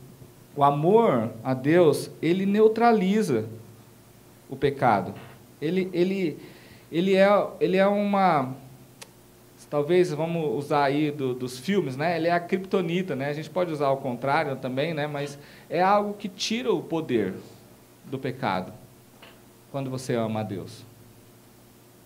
o 0.56 0.64
amor 0.64 1.32
a 1.44 1.54
Deus, 1.54 2.12
ele 2.22 2.46
neutraliza 2.46 3.46
o 4.50 4.56
pecado. 4.56 5.14
Ele, 5.62 5.90
ele, 5.94 6.40
ele, 6.92 7.16
é, 7.16 7.48
ele 7.60 7.78
é 7.78 7.88
uma. 7.88 8.54
Talvez 9.70 10.12
vamos 10.12 10.58
usar 10.58 10.86
aí 10.86 11.12
do, 11.12 11.34
dos 11.34 11.58
filmes, 11.58 11.96
né? 11.96 12.18
Ele 12.18 12.28
é 12.28 12.32
a 12.32 12.40
criptonita, 12.40 13.16
né? 13.16 13.30
A 13.30 13.34
gente 13.34 13.50
pode 13.50 13.72
usar 13.72 13.90
o 13.92 13.98
contrário 13.98 14.56
também, 14.58 14.94
né? 14.94 15.08
Mas 15.08 15.38
é 15.70 15.82
algo 15.82 16.14
que 16.14 16.28
tira 16.28 16.74
o 16.74 16.82
poder 16.82 17.34
do 18.06 18.20
pecado 18.20 18.74
quando 19.72 19.90
você 19.90 20.16
ama 20.16 20.42
a 20.42 20.44
Deus 20.44 20.84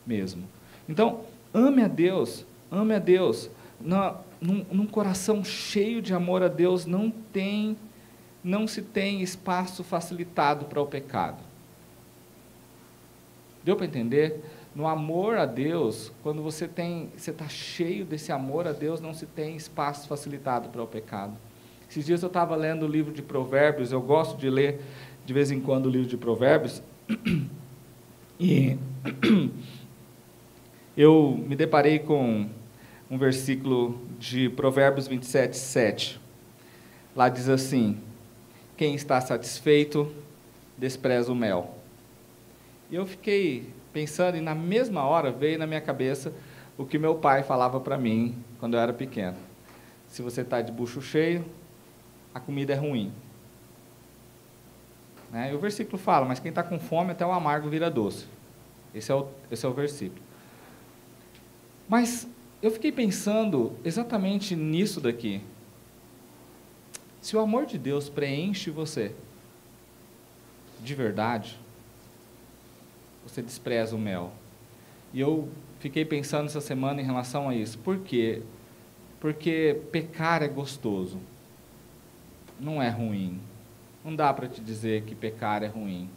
mesmo. 0.06 0.44
Então, 0.88 1.22
ame 1.54 1.82
a 1.82 1.88
Deus, 1.88 2.46
ame 2.72 2.94
a 2.94 3.00
Deus. 3.00 3.50
Na, 3.82 4.16
num, 4.40 4.66
num 4.72 4.86
coração 4.86 5.44
cheio 5.44 6.02
de 6.02 6.14
amor 6.14 6.44
a 6.44 6.48
Deus 6.48 6.86
não 6.86 7.10
tem, 7.10 7.76
não 8.46 8.68
se 8.68 8.84
tem 8.84 9.24
espaço 9.24 9.84
facilitado 9.84 10.66
para 10.66 10.80
o 10.80 10.86
pecado. 10.86 11.42
Deu 13.64 13.76
para 13.76 13.88
entender? 13.88 14.40
No 14.76 14.86
amor 14.86 15.36
a 15.36 15.48
Deus, 15.48 16.12
quando 16.22 16.44
você 16.44 16.68
tem, 16.68 17.10
você 17.18 17.32
está 17.32 17.48
cheio 17.50 18.06
desse 18.06 18.32
amor 18.32 18.68
a 18.68 18.72
Deus, 18.72 19.02
não 19.02 19.16
se 19.16 19.26
tem 19.26 19.56
espaço 19.56 20.08
facilitado 20.08 20.70
para 20.70 20.84
o 20.84 20.86
pecado. 20.86 21.34
Esses 21.90 22.06
dias 22.06 22.22
eu 22.22 22.28
estava 22.28 22.56
lendo 22.56 22.84
o 22.84 22.88
livro 22.88 23.12
de 23.12 23.24
Provérbios, 23.24 23.92
eu 23.92 24.02
gosto 24.02 24.38
de 24.38 24.48
ler 24.48 24.80
de 25.26 25.34
vez 25.34 25.50
em 25.50 25.60
quando 25.60 25.88
o 25.88 25.90
livro 25.90 26.08
de 26.08 26.18
Provérbios, 26.18 26.84
e 28.40 28.78
eu 30.96 31.44
me 31.48 31.56
deparei 31.56 31.98
com 31.98 32.48
um 33.10 33.18
versículo 33.18 34.00
de 34.20 34.50
Provérbios 34.50 35.08
27, 35.08 35.58
7. 35.58 36.22
Lá 37.16 37.28
diz 37.28 37.50
assim: 37.50 37.98
Quem 38.78 38.96
está 38.96 39.22
satisfeito, 39.22 40.14
despreza 40.78 41.32
o 41.32 41.36
mel. 41.36 41.76
E 42.92 42.96
eu 42.96 43.06
fiquei 43.06 43.70
pensando, 43.94 44.38
e 44.38 44.42
na 44.42 44.54
mesma 44.54 45.04
hora 45.04 45.32
veio 45.32 45.58
na 45.58 45.66
minha 45.66 45.82
cabeça 45.82 46.34
o 46.78 46.86
que 46.86 46.98
meu 46.98 47.16
pai 47.16 47.44
falava 47.44 47.80
para 47.80 47.98
mim 47.98 48.36
quando 48.60 48.76
eu 48.76 48.80
era 48.80 48.94
pequeno. 48.94 49.38
Se 50.08 50.22
você 50.22 50.42
está 50.42 50.62
de 50.62 50.72
bucho 50.72 51.02
cheio, 51.02 51.46
a 52.34 52.40
comida 52.40 52.74
é 52.74 52.76
ruim. 52.76 53.12
Né? 55.32 55.52
E 55.52 55.56
o 55.56 55.60
versículo 55.60 55.98
fala, 55.98 56.26
mas 56.26 56.40
quem 56.40 56.50
está 56.50 56.64
com 56.64 56.80
fome, 56.80 57.12
até 57.12 57.26
o 57.26 57.32
amargo 57.32 57.70
vira 57.70 57.90
doce. 57.90 58.26
Esse 58.94 59.12
é 59.12 59.16
o, 59.16 59.28
esse 59.50 59.66
é 59.66 59.70
o 59.70 59.74
versículo. 59.74 60.22
Mas 61.88 62.28
eu 62.62 62.72
fiquei 62.72 62.92
pensando 62.92 63.74
exatamente 63.84 64.56
nisso 64.56 65.00
daqui. 65.00 65.42
Se 67.26 67.36
o 67.36 67.40
amor 67.40 67.66
de 67.66 67.80
Deus 67.80 68.08
preenche 68.08 68.70
você 68.70 69.12
de 70.80 70.94
verdade, 70.94 71.58
você 73.24 73.42
despreza 73.42 73.96
o 73.96 73.98
mel. 73.98 74.32
E 75.12 75.22
eu 75.22 75.50
fiquei 75.80 76.06
pensando 76.06 76.46
essa 76.46 76.62
semana 76.62 77.02
em 77.02 77.04
relação 77.04 77.50
a 77.50 77.56
isso. 77.56 77.80
Por 77.80 77.98
quê? 77.98 78.44
Porque 79.20 79.82
pecar 79.92 80.44
é 80.44 80.48
gostoso. 80.48 81.18
Não 82.60 82.80
é 82.80 82.90
ruim. 82.90 83.40
Não 84.04 84.16
dá 84.16 84.32
para 84.32 84.48
te 84.48 84.62
dizer 84.62 85.02
que 85.02 85.16
pecar 85.16 85.64
é 85.64 85.68
ruim. 85.68 86.08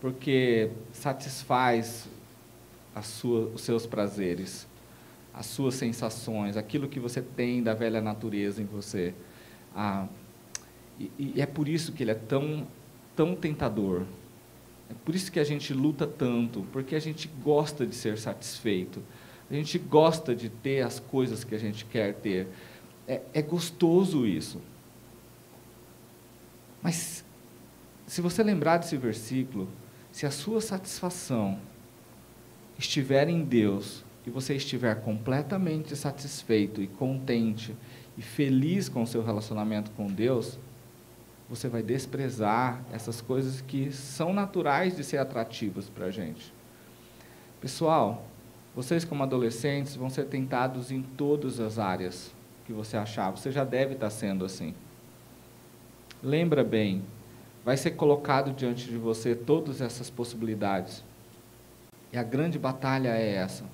Porque 0.00 0.68
satisfaz 0.92 2.08
sua, 3.04 3.50
os 3.50 3.60
seus 3.60 3.86
prazeres 3.86 4.66
as 5.32 5.46
suas 5.46 5.76
sensações, 5.76 6.56
aquilo 6.56 6.88
que 6.88 6.98
você 6.98 7.22
tem 7.22 7.62
da 7.62 7.74
velha 7.74 8.00
natureza 8.00 8.60
em 8.60 8.64
você. 8.64 9.14
Ah, 9.74 10.06
e, 10.98 11.10
e, 11.18 11.40
é 11.40 11.46
por 11.46 11.68
isso 11.68 11.92
que 11.92 12.02
ele 12.02 12.10
é 12.10 12.14
tão, 12.14 12.66
tão 13.14 13.34
tentador. 13.34 14.02
É 14.90 14.94
por 15.04 15.14
isso 15.14 15.30
que 15.32 15.40
a 15.40 15.44
gente 15.44 15.72
luta 15.72 16.06
tanto, 16.06 16.66
porque 16.72 16.94
a 16.94 17.00
gente 17.00 17.28
gosta 17.42 17.86
de 17.86 17.94
ser 17.94 18.18
satisfeito. 18.18 19.02
A 19.50 19.54
gente 19.54 19.78
gosta 19.78 20.34
de 20.34 20.48
ter 20.48 20.82
as 20.82 20.98
coisas 20.98 21.44
que 21.44 21.54
a 21.54 21.58
gente 21.58 21.84
quer 21.84 22.14
ter. 22.14 22.48
É, 23.06 23.20
é 23.32 23.42
gostoso 23.42 24.26
isso. 24.26 24.60
Mas, 26.82 27.24
se 28.06 28.20
você 28.20 28.42
lembrar 28.42 28.78
desse 28.78 28.96
versículo, 28.96 29.68
se 30.12 30.26
a 30.26 30.30
sua 30.30 30.60
satisfação 30.60 31.58
estiver 32.78 33.28
em 33.28 33.42
Deus, 33.42 34.04
e 34.26 34.30
você 34.30 34.54
estiver 34.54 34.94
completamente 35.02 35.94
satisfeito 35.94 36.82
e 36.82 36.86
contente 36.86 37.74
e 38.16 38.22
feliz 38.22 38.88
com 38.88 39.02
o 39.02 39.06
seu 39.06 39.22
relacionamento 39.22 39.90
com 39.90 40.06
Deus, 40.06 40.58
você 41.48 41.68
vai 41.68 41.82
desprezar 41.82 42.82
essas 42.92 43.20
coisas 43.20 43.60
que 43.60 43.92
são 43.92 44.32
naturais 44.32 44.96
de 44.96 45.04
ser 45.04 45.18
atrativas 45.18 45.88
para 45.88 46.06
a 46.06 46.10
gente. 46.10 46.52
Pessoal, 47.60 48.24
vocês 48.74 49.04
como 49.04 49.22
adolescentes 49.22 49.94
vão 49.94 50.10
ser 50.10 50.24
tentados 50.24 50.90
em 50.90 51.02
todas 51.02 51.60
as 51.60 51.78
áreas 51.78 52.32
que 52.66 52.72
você 52.72 52.96
achar. 52.96 53.30
Você 53.30 53.52
já 53.52 53.64
deve 53.64 53.94
estar 53.94 54.10
sendo 54.10 54.44
assim. 54.44 54.74
Lembra 56.22 56.64
bem, 56.64 57.04
vai 57.64 57.76
ser 57.76 57.92
colocado 57.92 58.52
diante 58.52 58.88
de 58.88 58.96
você 58.96 59.34
todas 59.34 59.80
essas 59.80 60.10
possibilidades. 60.10 61.04
E 62.12 62.16
a 62.16 62.22
grande 62.22 62.58
batalha 62.58 63.10
é 63.10 63.34
essa 63.34 63.64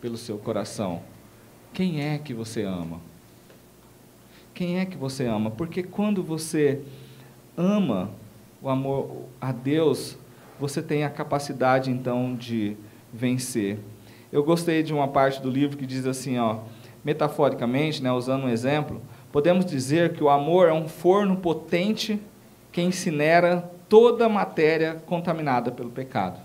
pelo 0.00 0.16
seu 0.16 0.38
coração. 0.38 1.02
Quem 1.72 2.02
é 2.02 2.18
que 2.18 2.32
você 2.32 2.62
ama? 2.62 3.00
Quem 4.54 4.78
é 4.78 4.84
que 4.84 4.96
você 4.96 5.26
ama? 5.26 5.50
Porque 5.50 5.82
quando 5.82 6.22
você 6.22 6.82
ama 7.60 8.10
o 8.62 8.68
amor 8.68 9.26
a 9.40 9.52
Deus, 9.52 10.16
você 10.58 10.82
tem 10.82 11.04
a 11.04 11.10
capacidade 11.10 11.90
então 11.90 12.34
de 12.34 12.76
vencer. 13.12 13.78
Eu 14.32 14.42
gostei 14.42 14.82
de 14.82 14.92
uma 14.92 15.08
parte 15.08 15.40
do 15.40 15.50
livro 15.50 15.76
que 15.76 15.86
diz 15.86 16.06
assim, 16.06 16.38
ó, 16.38 16.58
metaforicamente, 17.04 18.02
né, 18.02 18.10
usando 18.10 18.44
um 18.44 18.48
exemplo, 18.48 19.00
podemos 19.30 19.64
dizer 19.64 20.14
que 20.14 20.24
o 20.24 20.30
amor 20.30 20.68
é 20.68 20.72
um 20.72 20.88
forno 20.88 21.36
potente 21.36 22.20
que 22.72 22.80
incinera 22.80 23.70
toda 23.88 24.26
a 24.26 24.28
matéria 24.28 25.02
contaminada 25.06 25.70
pelo 25.70 25.90
pecado. 25.90 26.40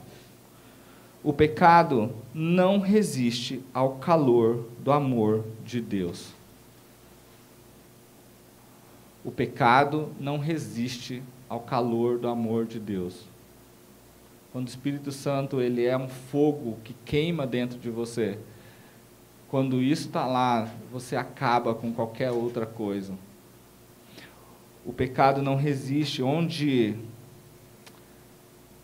O 1.24 1.34
pecado 1.34 2.12
não 2.34 2.80
resiste 2.80 3.64
ao 3.74 3.94
calor 3.96 4.66
do 4.80 4.92
amor 4.92 5.44
de 5.64 5.82
Deus. 5.82 6.35
O 9.26 9.32
pecado 9.32 10.12
não 10.20 10.38
resiste 10.38 11.24
ao 11.50 11.60
calor 11.60 12.20
do 12.20 12.28
amor 12.28 12.66
de 12.66 12.80
Deus. 12.80 13.26
Quando 14.52 14.68
o 14.68 14.70
Espírito 14.70 15.12
Santo 15.12 15.60
ele 15.60 15.84
é 15.84 15.98
um 15.98 16.08
fogo 16.08 16.78
que 16.84 16.96
queima 17.04 17.48
dentro 17.48 17.80
de 17.80 17.90
você, 17.90 18.38
quando 19.50 19.82
isso 19.82 20.08
está 20.08 20.28
lá, 20.28 20.70
você 20.92 21.16
acaba 21.16 21.74
com 21.74 21.92
qualquer 21.92 22.32
outra 22.32 22.68
coisa. 22.68 23.16
O 24.86 24.94
pecado 24.94 25.42
não 25.42 25.56
resiste. 25.56 26.22
Onde 26.22 26.96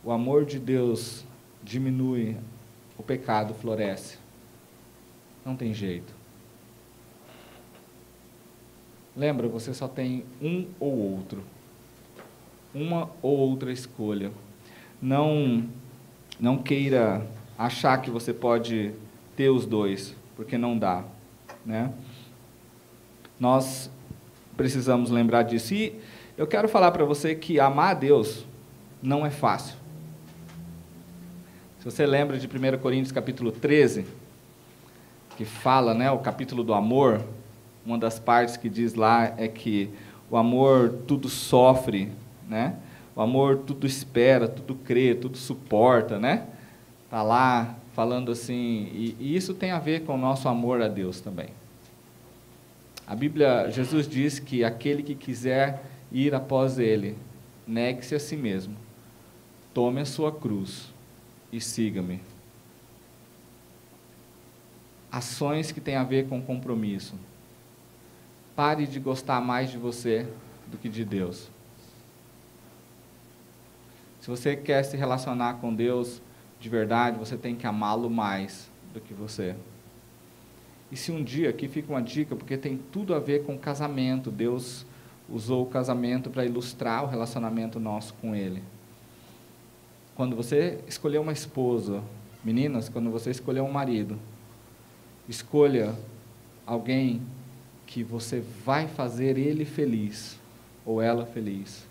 o 0.04 0.12
amor 0.12 0.44
de 0.44 0.58
Deus 0.58 1.24
diminui, 1.62 2.36
o 2.98 3.04
pecado 3.04 3.54
floresce. 3.54 4.18
Não 5.46 5.56
tem 5.56 5.72
jeito. 5.72 6.21
Lembra, 9.16 9.48
você 9.48 9.74
só 9.74 9.88
tem 9.88 10.24
um 10.42 10.66
ou 10.80 11.14
outro. 11.14 11.44
Uma 12.74 13.10
ou 13.22 13.38
outra 13.38 13.72
escolha. 13.72 14.32
Não 15.02 15.68
não 16.40 16.58
queira 16.58 17.26
achar 17.58 18.02
que 18.02 18.10
você 18.10 18.34
pode 18.34 18.94
ter 19.36 19.50
os 19.50 19.66
dois, 19.66 20.16
porque 20.36 20.58
não 20.58 20.76
dá, 20.76 21.04
né? 21.64 21.94
Nós 23.40 23.92
precisamos 24.58 25.12
lembrar 25.12 25.44
disso. 25.44 25.74
E 25.76 26.00
eu 26.36 26.48
quero 26.48 26.68
falar 26.68 26.92
para 26.92 27.06
você 27.06 27.36
que 27.36 27.60
amar 27.60 27.92
a 27.92 27.94
Deus 27.94 28.46
não 29.04 29.24
é 29.26 29.30
fácil. 29.30 29.76
Se 31.78 31.86
você 31.86 32.06
lembra 32.06 32.40
de 32.40 32.48
1 32.48 32.78
Coríntios 32.80 33.12
capítulo 33.12 33.52
13, 33.52 34.06
que 35.38 35.46
fala, 35.46 35.94
né, 35.94 36.12
o 36.12 36.20
capítulo 36.20 36.64
do 36.64 36.74
amor, 36.74 37.24
uma 37.86 37.98
das 37.98 38.20
partes 38.20 38.58
que 38.58 38.70
diz 38.70 38.94
lá 38.94 39.34
é 39.38 39.48
que 39.48 39.90
o 40.30 40.38
amor 40.38 40.94
tudo 41.08 41.28
sofre, 41.28 42.12
né? 42.48 42.78
O 43.16 43.22
amor 43.22 43.60
tudo 43.60 43.86
espera, 43.86 44.48
tudo 44.48 44.76
crê, 44.76 45.14
tudo 45.16 45.38
suporta, 45.38 46.18
né? 46.18 46.48
Tá 47.10 47.22
lá 47.22 47.76
falando 47.94 48.32
assim, 48.32 48.90
e, 48.94 49.16
e 49.20 49.36
isso 49.36 49.54
tem 49.54 49.72
a 49.72 49.80
ver 49.80 50.06
com 50.06 50.16
o 50.16 50.18
nosso 50.18 50.48
amor 50.48 50.82
a 50.82 50.88
Deus 50.88 51.20
também. 51.20 51.50
A 53.06 53.16
Bíblia, 53.16 53.70
Jesus 53.70 54.08
diz 54.08 54.40
que 54.40 54.64
aquele 54.64 55.04
que 55.04 55.16
quiser 55.16 55.84
ir 56.12 56.34
após 56.34 56.80
ele, 56.80 57.18
negue-se 57.68 58.16
a 58.16 58.20
si 58.20 58.38
mesmo, 58.38 58.76
tome 59.74 60.00
a 60.00 60.06
sua 60.06 60.32
cruz 60.32 60.94
e 61.52 61.60
siga-me. 61.60 62.22
Ações 65.12 65.74
que 65.74 65.82
têm 65.82 65.98
a 65.98 66.06
ver 66.06 66.30
com 66.30 66.42
compromisso. 66.42 67.16
Pare 68.56 68.86
de 68.86 69.00
gostar 69.00 69.42
mais 69.42 69.72
de 69.72 69.78
você 69.78 70.28
do 70.68 70.78
que 70.78 70.90
de 70.90 71.06
Deus. 71.06 71.50
Se 74.20 74.30
você 74.30 74.56
quer 74.56 74.84
se 74.84 74.96
relacionar 74.96 75.56
com 75.56 75.74
Deus 75.74 76.22
de 76.60 76.70
verdade, 76.70 77.18
você 77.18 77.36
tem 77.36 77.56
que 77.56 77.66
amá-lo 77.66 78.10
mais 78.10 78.70
do 78.94 79.02
que 79.02 79.14
você. 79.14 79.56
E 80.92 80.96
se 80.96 81.12
um 81.12 81.24
dia, 81.24 81.50
aqui 81.50 81.68
fica 81.68 81.92
uma 81.92 82.02
dica, 82.02 82.36
porque 82.36 82.58
tem 82.58 82.78
tudo 82.78 83.16
a 83.16 83.20
ver 83.20 83.46
com 83.46 83.58
casamento, 83.58 84.30
Deus 84.30 84.86
usou 85.30 85.64
o 85.64 85.66
casamento 85.66 86.30
para 86.30 86.46
ilustrar 86.46 87.04
o 87.04 87.08
relacionamento 87.08 87.80
nosso 87.80 88.14
com 88.16 88.36
Ele. 88.36 88.62
Quando 90.14 90.36
você 90.36 90.84
escolher 90.88 91.20
uma 91.20 91.32
esposa, 91.32 92.04
meninas, 92.44 92.90
quando 92.90 93.10
você 93.10 93.32
escolher 93.32 93.62
um 93.62 93.72
marido, 93.72 94.20
escolha 95.28 95.96
alguém 96.66 97.22
que 97.92 98.04
você 98.06 98.40
vai 98.66 98.88
fazer 98.88 99.38
ele 99.38 99.66
feliz 99.66 100.40
ou 100.86 101.02
ela 101.02 101.26
feliz. 101.26 101.86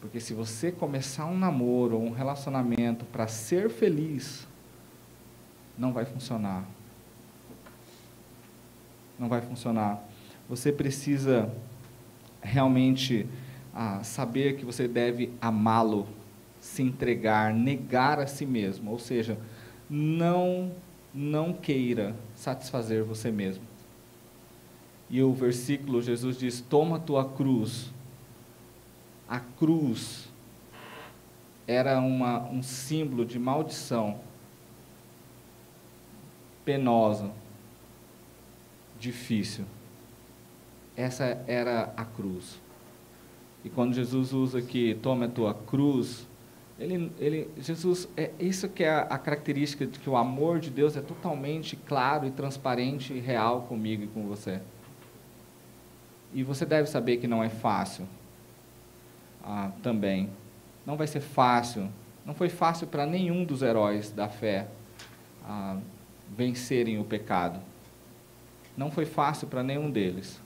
Porque 0.00 0.20
se 0.20 0.32
você 0.32 0.70
começar 0.70 1.26
um 1.26 1.36
namoro 1.36 1.96
ou 1.96 2.04
um 2.04 2.12
relacionamento 2.12 3.04
para 3.06 3.26
ser 3.26 3.68
feliz, 3.68 4.46
não 5.76 5.92
vai 5.92 6.04
funcionar. 6.04 6.64
Não 9.18 9.28
vai 9.28 9.40
funcionar. 9.40 10.00
Você 10.48 10.70
precisa 10.70 11.52
realmente 12.40 13.26
ah, 13.74 14.04
saber 14.04 14.56
que 14.56 14.64
você 14.64 14.86
deve 14.86 15.32
amá-lo, 15.40 16.06
se 16.60 16.80
entregar, 16.80 17.52
negar 17.52 18.20
a 18.20 18.26
si 18.28 18.46
mesmo. 18.46 18.92
Ou 18.92 19.00
seja, 19.00 19.36
não, 19.90 20.70
não 21.12 21.52
queira 21.52 22.14
satisfazer 22.36 23.02
você 23.02 23.32
mesmo. 23.32 23.67
E 25.10 25.22
o 25.22 25.32
versículo, 25.32 26.02
Jesus 26.02 26.38
diz: 26.38 26.60
Toma 26.60 26.98
tua 26.98 27.24
cruz 27.24 27.90
a 29.28 29.40
cruz 29.40 30.26
era 31.66 32.00
uma, 32.00 32.48
um 32.48 32.62
símbolo 32.62 33.26
de 33.26 33.38
maldição, 33.38 34.18
penosa, 36.64 37.30
difícil. 38.98 39.66
Essa 40.96 41.44
era 41.46 41.92
a 41.94 42.06
cruz. 42.06 42.58
E 43.62 43.68
quando 43.68 43.92
Jesus 43.92 44.32
usa 44.32 44.60
aqui, 44.60 44.98
toma 45.02 45.26
a 45.26 45.28
tua 45.28 45.52
cruz, 45.52 46.26
ele, 46.78 47.12
ele, 47.18 47.50
Jesus, 47.58 48.08
é 48.16 48.30
isso 48.40 48.66
que 48.66 48.82
é 48.82 48.90
a 48.90 49.18
característica 49.18 49.86
de 49.86 49.98
que 49.98 50.08
o 50.08 50.16
amor 50.16 50.58
de 50.58 50.70
Deus 50.70 50.96
é 50.96 51.02
totalmente 51.02 51.76
claro 51.76 52.26
e 52.26 52.30
transparente 52.30 53.12
e 53.12 53.20
real 53.20 53.62
comigo 53.62 54.04
e 54.04 54.06
com 54.06 54.26
você. 54.26 54.62
E 56.32 56.42
você 56.42 56.66
deve 56.66 56.88
saber 56.88 57.16
que 57.18 57.26
não 57.26 57.42
é 57.42 57.48
fácil 57.48 58.06
ah, 59.42 59.70
também. 59.82 60.28
Não 60.84 60.96
vai 60.96 61.06
ser 61.06 61.20
fácil. 61.20 61.88
Não 62.24 62.34
foi 62.34 62.48
fácil 62.48 62.86
para 62.86 63.06
nenhum 63.06 63.44
dos 63.44 63.62
heróis 63.62 64.10
da 64.10 64.28
fé 64.28 64.68
ah, 65.44 65.78
vencerem 66.36 66.98
o 66.98 67.04
pecado. 67.04 67.60
Não 68.76 68.90
foi 68.90 69.06
fácil 69.06 69.48
para 69.48 69.62
nenhum 69.62 69.90
deles, 69.90 70.40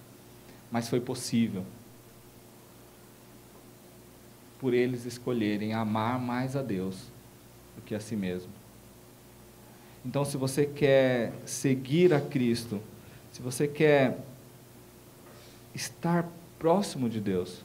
mas 0.70 0.88
foi 0.88 1.00
possível. 1.00 1.64
Por 4.58 4.72
eles 4.72 5.04
escolherem 5.04 5.74
amar 5.74 6.18
mais 6.18 6.56
a 6.56 6.62
Deus 6.62 7.10
do 7.74 7.82
que 7.82 7.94
a 7.94 8.00
si 8.00 8.14
mesmo. 8.14 8.50
Então, 10.04 10.24
se 10.24 10.36
você 10.36 10.64
quer 10.64 11.32
seguir 11.44 12.14
a 12.14 12.20
Cristo, 12.20 12.80
se 13.30 13.42
você 13.42 13.68
quer 13.68 14.18
estar 15.74 16.28
próximo 16.58 17.08
de 17.08 17.20
Deus, 17.20 17.64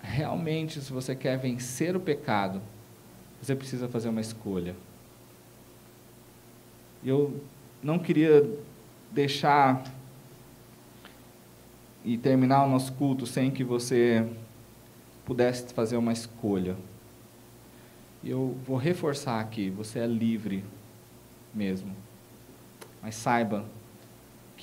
realmente, 0.00 0.80
se 0.80 0.92
você 0.92 1.14
quer 1.14 1.38
vencer 1.38 1.96
o 1.96 2.00
pecado, 2.00 2.60
você 3.40 3.54
precisa 3.54 3.88
fazer 3.88 4.08
uma 4.08 4.20
escolha. 4.20 4.74
Eu 7.04 7.40
não 7.82 7.98
queria 7.98 8.48
deixar 9.10 9.84
e 12.04 12.18
terminar 12.18 12.64
o 12.64 12.68
nosso 12.68 12.92
culto 12.92 13.26
sem 13.26 13.50
que 13.50 13.64
você 13.64 14.26
pudesse 15.24 15.72
fazer 15.72 15.96
uma 15.96 16.12
escolha. 16.12 16.76
Eu 18.22 18.56
vou 18.66 18.76
reforçar 18.76 19.40
aqui: 19.40 19.70
você 19.70 19.98
é 19.98 20.06
livre 20.06 20.64
mesmo. 21.54 21.94
Mas 23.02 23.14
saiba 23.14 23.64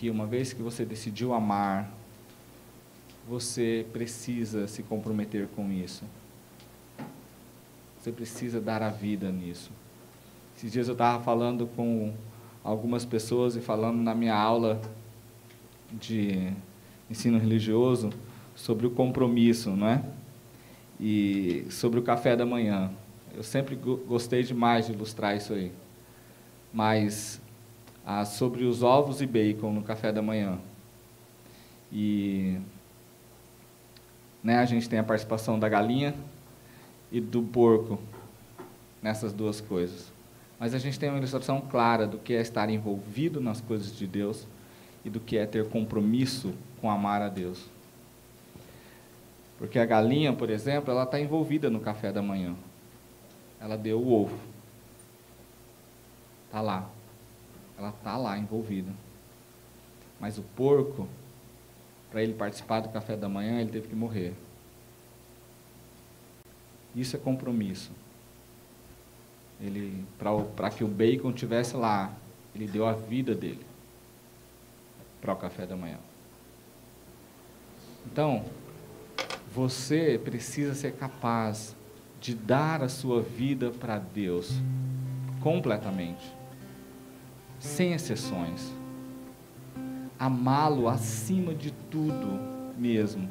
que 0.02 0.10
uma 0.10 0.26
vez 0.26 0.52
que 0.52 0.64
você 0.64 0.84
decidiu 0.84 1.32
amar, 1.32 1.88
você 3.30 3.86
precisa 3.94 4.66
se 4.66 4.82
comprometer 4.82 5.48
com 5.56 5.72
isso. 5.72 6.04
Você 8.00 8.12
precisa 8.12 8.60
dar 8.60 8.82
a 8.82 8.90
vida 8.90 9.32
nisso. 9.32 9.70
Esses 10.58 10.72
dias 10.72 10.88
eu 10.88 10.94
estava 10.94 11.24
falando 11.24 11.68
com 11.76 12.12
algumas 12.64 13.06
pessoas 13.06 13.56
e 13.56 13.62
falando 13.62 14.02
na 14.02 14.16
minha 14.16 14.34
aula 14.34 14.82
de 15.92 16.52
ensino 17.08 17.38
religioso 17.38 18.10
sobre 18.56 18.88
o 18.88 18.90
compromisso, 18.90 19.70
não 19.70 19.88
é? 19.88 20.04
E 21.00 21.68
sobre 21.70 22.00
o 22.00 22.02
café 22.02 22.36
da 22.36 22.44
manhã. 22.46 22.92
Eu 23.36 23.44
sempre 23.44 23.76
gostei 23.76 24.42
demais 24.42 24.88
de 24.88 24.94
ilustrar 24.94 25.38
isso 25.38 25.54
aí. 25.54 25.72
Mas 26.74 27.40
ah, 28.06 28.26
sobre 28.26 28.64
os 28.64 28.84
ovos 28.84 29.22
e 29.22 29.26
bacon 29.26 29.72
no 29.72 29.84
café 29.84 30.12
da 30.12 30.22
manhã. 30.22 30.58
E 31.92 32.58
né, 34.44 34.58
a 34.58 34.66
gente 34.66 34.90
tem 34.90 35.00
a 35.00 35.04
participação 35.04 35.60
da 35.60 35.70
galinha 35.70 36.16
e 37.12 37.20
do 37.20 37.44
porco 37.44 38.00
nessas 39.02 39.34
duas 39.34 39.60
coisas. 39.60 40.12
Mas 40.60 40.74
a 40.74 40.80
gente 40.80 41.00
tem 41.00 41.10
uma 41.10 41.18
ilustração 41.18 41.60
clara 41.60 42.06
do 42.06 42.18
que 42.18 42.34
é 42.34 42.42
estar 42.42 42.70
envolvido 42.70 43.42
nas 43.42 43.60
coisas 43.60 43.96
de 43.96 44.06
Deus 44.08 44.48
e 45.04 45.10
do 45.10 45.20
que 45.20 45.38
é 45.38 45.46
ter 45.46 45.68
compromisso 45.68 46.54
com 46.80 46.90
amar 46.90 47.22
a 47.22 47.30
Deus. 47.30 47.66
Porque 49.58 49.78
a 49.78 49.86
galinha, 49.86 50.34
por 50.34 50.50
exemplo, 50.50 50.92
ela 50.92 51.04
está 51.04 51.20
envolvida 51.20 51.70
no 51.70 51.80
café 51.80 52.12
da 52.12 52.22
manhã. 52.22 52.56
Ela 53.60 53.78
deu 53.78 54.00
o 54.00 54.12
ovo. 54.12 54.38
Está 56.48 56.62
lá. 56.62 56.90
Ela 57.82 57.90
está 57.90 58.16
lá 58.16 58.38
envolvida. 58.38 58.92
Mas 60.20 60.38
o 60.38 60.44
porco, 60.44 61.08
para 62.12 62.22
ele 62.22 62.36
participar 62.36 62.80
do 62.82 62.90
café 62.90 63.18
da 63.18 63.28
manhã, 63.28 63.60
ele 63.60 63.72
teve 63.72 63.88
que 63.88 63.96
morrer. 63.96 64.36
Isso 66.96 67.16
é 67.16 67.20
compromisso. 67.20 67.90
Ele 69.60 70.06
para 70.56 70.70
que 70.70 70.84
o 70.84 70.88
bacon 70.88 71.32
tivesse 71.32 71.76
lá 71.76 72.14
Ele 72.54 72.68
deu 72.68 72.86
a 72.86 72.94
vida 72.94 73.34
dele 73.34 73.66
para 75.20 75.34
o 75.34 75.36
café 75.36 75.66
da 75.66 75.76
manhã. 75.76 75.98
Então, 78.06 78.46
você 79.54 80.22
precisa 80.24 80.76
ser 80.76 80.94
capaz 80.94 81.76
de 82.20 82.36
dar 82.36 82.84
a 82.84 82.90
sua 82.90 83.22
vida 83.22 83.72
para 83.72 83.98
Deus 83.98 84.52
completamente, 85.42 86.32
sem 87.62 87.94
exceções. 87.94 88.74
Amá-lo 90.20 90.90
acima 90.90 91.54
de 91.54 91.72
tudo 91.90 92.40
mesmo, 92.78 93.30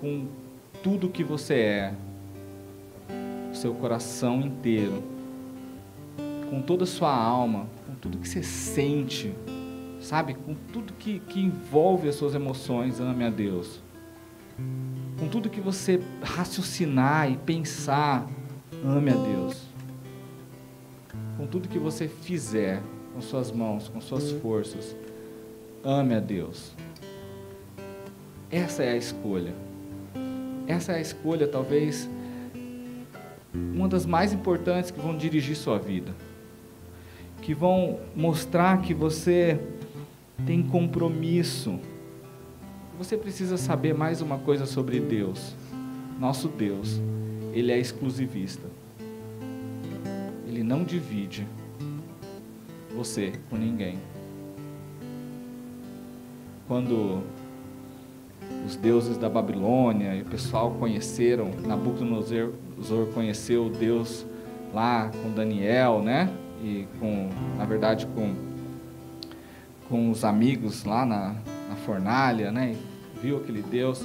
com 0.00 0.28
tudo 0.82 1.08
que 1.08 1.22
você 1.22 1.54
é, 1.54 1.94
seu 3.52 3.74
coração 3.74 4.40
inteiro, 4.40 5.02
com 6.48 6.62
toda 6.62 6.84
a 6.84 6.86
sua 6.86 7.14
alma, 7.14 7.66
com 7.86 7.94
tudo 7.96 8.18
que 8.18 8.28
você 8.28 8.42
sente, 8.42 9.34
sabe? 10.00 10.34
Com 10.34 10.54
tudo 10.72 10.92
que, 10.94 11.18
que 11.20 11.40
envolve 11.40 12.08
as 12.08 12.14
suas 12.14 12.34
emoções, 12.34 13.00
ame 13.00 13.24
a 13.24 13.30
Deus. 13.30 13.80
Com 15.18 15.28
tudo 15.28 15.50
que 15.50 15.60
você 15.60 16.00
raciocinar 16.22 17.30
e 17.30 17.36
pensar, 17.36 18.26
ame 18.84 19.10
a 19.10 19.14
Deus. 19.14 19.71
Com 21.42 21.48
tudo 21.48 21.68
que 21.68 21.76
você 21.76 22.06
fizer 22.06 22.80
com 23.12 23.20
suas 23.20 23.50
mãos, 23.50 23.88
com 23.88 24.00
suas 24.00 24.30
forças, 24.30 24.94
ame 25.82 26.14
a 26.14 26.20
Deus. 26.20 26.72
Essa 28.48 28.84
é 28.84 28.92
a 28.92 28.96
escolha. 28.96 29.52
Essa 30.68 30.92
é 30.92 30.98
a 30.98 31.00
escolha, 31.00 31.48
talvez, 31.48 32.08
uma 33.52 33.88
das 33.88 34.06
mais 34.06 34.32
importantes 34.32 34.92
que 34.92 35.00
vão 35.00 35.16
dirigir 35.16 35.56
sua 35.56 35.80
vida. 35.80 36.14
Que 37.40 37.52
vão 37.52 37.98
mostrar 38.14 38.80
que 38.80 38.94
você 38.94 39.58
tem 40.46 40.62
compromisso. 40.62 41.76
Você 42.96 43.16
precisa 43.16 43.56
saber 43.56 43.94
mais 43.94 44.20
uma 44.20 44.38
coisa 44.38 44.64
sobre 44.64 45.00
Deus. 45.00 45.56
Nosso 46.20 46.46
Deus, 46.46 47.00
Ele 47.52 47.72
é 47.72 47.80
exclusivista. 47.80 48.81
Ele 50.52 50.62
não 50.62 50.84
divide 50.84 51.46
você 52.94 53.32
com 53.48 53.56
ninguém. 53.56 53.98
Quando 56.68 57.22
os 58.66 58.76
deuses 58.76 59.16
da 59.16 59.30
Babilônia 59.30 60.14
e 60.14 60.20
o 60.20 60.26
pessoal 60.26 60.72
conheceram, 60.72 61.52
Nabucodonosor 61.66 62.52
conheceu 63.14 63.70
Deus 63.70 64.26
lá 64.74 65.10
com 65.22 65.30
Daniel, 65.32 66.02
né? 66.02 66.30
E 66.62 66.86
com, 67.00 67.30
na 67.56 67.64
verdade, 67.64 68.06
com 68.14 68.52
com 69.88 70.10
os 70.10 70.22
amigos 70.24 70.84
lá 70.84 71.04
na, 71.04 71.34
na 71.68 71.76
fornalha, 71.84 72.50
né? 72.50 72.76
viu 73.22 73.38
aquele 73.38 73.62
Deus. 73.62 74.02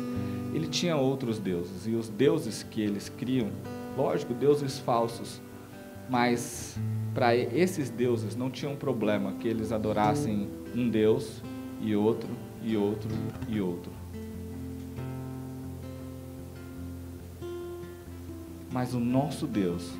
Ele 0.53 0.67
tinha 0.67 0.95
outros 0.95 1.39
deuses, 1.39 1.87
e 1.87 1.91
os 1.91 2.07
deuses 2.07 2.63
que 2.63 2.81
eles 2.81 3.09
criam, 3.09 3.49
lógico, 3.97 4.33
deuses 4.33 4.77
falsos, 4.79 5.41
mas 6.09 6.77
para 7.13 7.35
esses 7.35 7.89
deuses 7.89 8.35
não 8.35 8.49
tinha 8.49 8.71
um 8.71 8.75
problema 8.75 9.33
que 9.33 9.47
eles 9.47 9.71
adorassem 9.71 10.49
um 10.75 10.89
Deus 10.89 11.41
e 11.81 11.95
outro, 11.95 12.29
e 12.63 12.75
outro, 12.77 13.09
e 13.47 13.59
outro. 13.59 13.91
Mas 18.71 18.93
o 18.93 18.99
nosso 18.99 19.47
Deus 19.47 19.91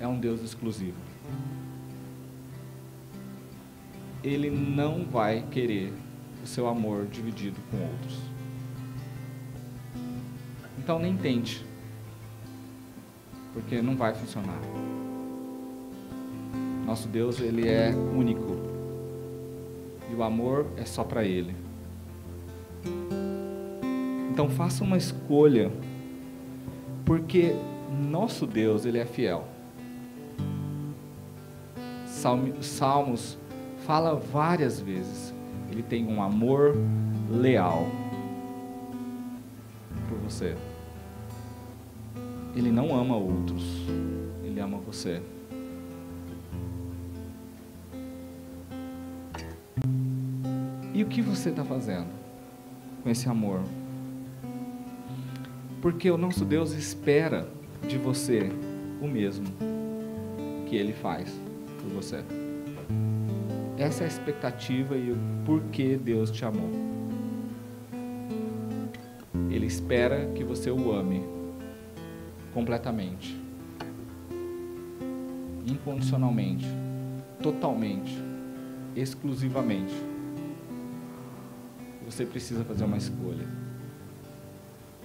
é 0.00 0.06
um 0.08 0.18
Deus 0.18 0.42
exclusivo. 0.42 1.12
ele 4.22 4.50
não 4.50 5.04
vai 5.04 5.44
querer 5.50 5.92
o 6.42 6.46
seu 6.46 6.68
amor 6.68 7.06
dividido 7.06 7.60
com 7.70 7.78
outros. 7.78 8.18
Então 10.78 10.98
nem 10.98 11.16
tente, 11.16 11.64
porque 13.52 13.82
não 13.82 13.96
vai 13.96 14.14
funcionar. 14.14 14.58
Nosso 16.86 17.08
Deus, 17.08 17.40
ele 17.40 17.68
é 17.68 17.90
único. 17.90 18.56
E 20.10 20.14
o 20.14 20.22
amor 20.22 20.66
é 20.76 20.84
só 20.84 21.04
para 21.04 21.24
ele. 21.24 21.54
Então 24.30 24.48
faça 24.48 24.82
uma 24.82 24.96
escolha, 24.96 25.70
porque 27.04 27.54
nosso 28.10 28.46
Deus, 28.46 28.84
ele 28.84 28.98
é 28.98 29.04
fiel. 29.04 29.46
Salmos 32.60 33.38
fala 33.86 34.14
várias 34.14 34.80
vezes. 34.80 35.34
Ele 35.70 35.82
tem 35.82 36.06
um 36.06 36.22
amor 36.22 36.76
leal 37.30 37.86
por 40.08 40.18
você. 40.18 40.54
Ele 42.54 42.70
não 42.70 42.94
ama 42.94 43.16
outros, 43.16 43.62
ele 44.44 44.60
ama 44.60 44.78
você. 44.78 45.22
E 50.94 51.02
o 51.02 51.06
que 51.06 51.22
você 51.22 51.48
está 51.48 51.64
fazendo 51.64 52.08
com 53.02 53.08
esse 53.08 53.28
amor? 53.28 53.60
Porque 55.80 56.10
o 56.10 56.18
nosso 56.18 56.44
Deus 56.44 56.72
espera 56.72 57.48
de 57.88 57.96
você 57.96 58.50
o 59.00 59.08
mesmo 59.08 59.46
que 60.68 60.76
ele 60.76 60.92
faz 60.92 61.34
por 61.80 61.90
você. 61.90 62.22
Essa 63.78 64.04
é 64.04 64.04
a 64.04 64.08
expectativa 64.08 64.94
e 64.96 65.10
o 65.10 65.16
porquê 65.44 65.96
Deus 65.96 66.30
te 66.30 66.44
amou. 66.44 66.70
Ele 69.50 69.66
espera 69.66 70.30
que 70.34 70.44
você 70.44 70.70
o 70.70 70.92
ame 70.92 71.41
completamente, 72.52 73.36
incondicionalmente, 75.66 76.66
totalmente, 77.42 78.16
exclusivamente. 78.94 79.94
Você 82.04 82.26
precisa 82.26 82.64
fazer 82.64 82.84
uma 82.84 82.96
escolha. 82.96 83.46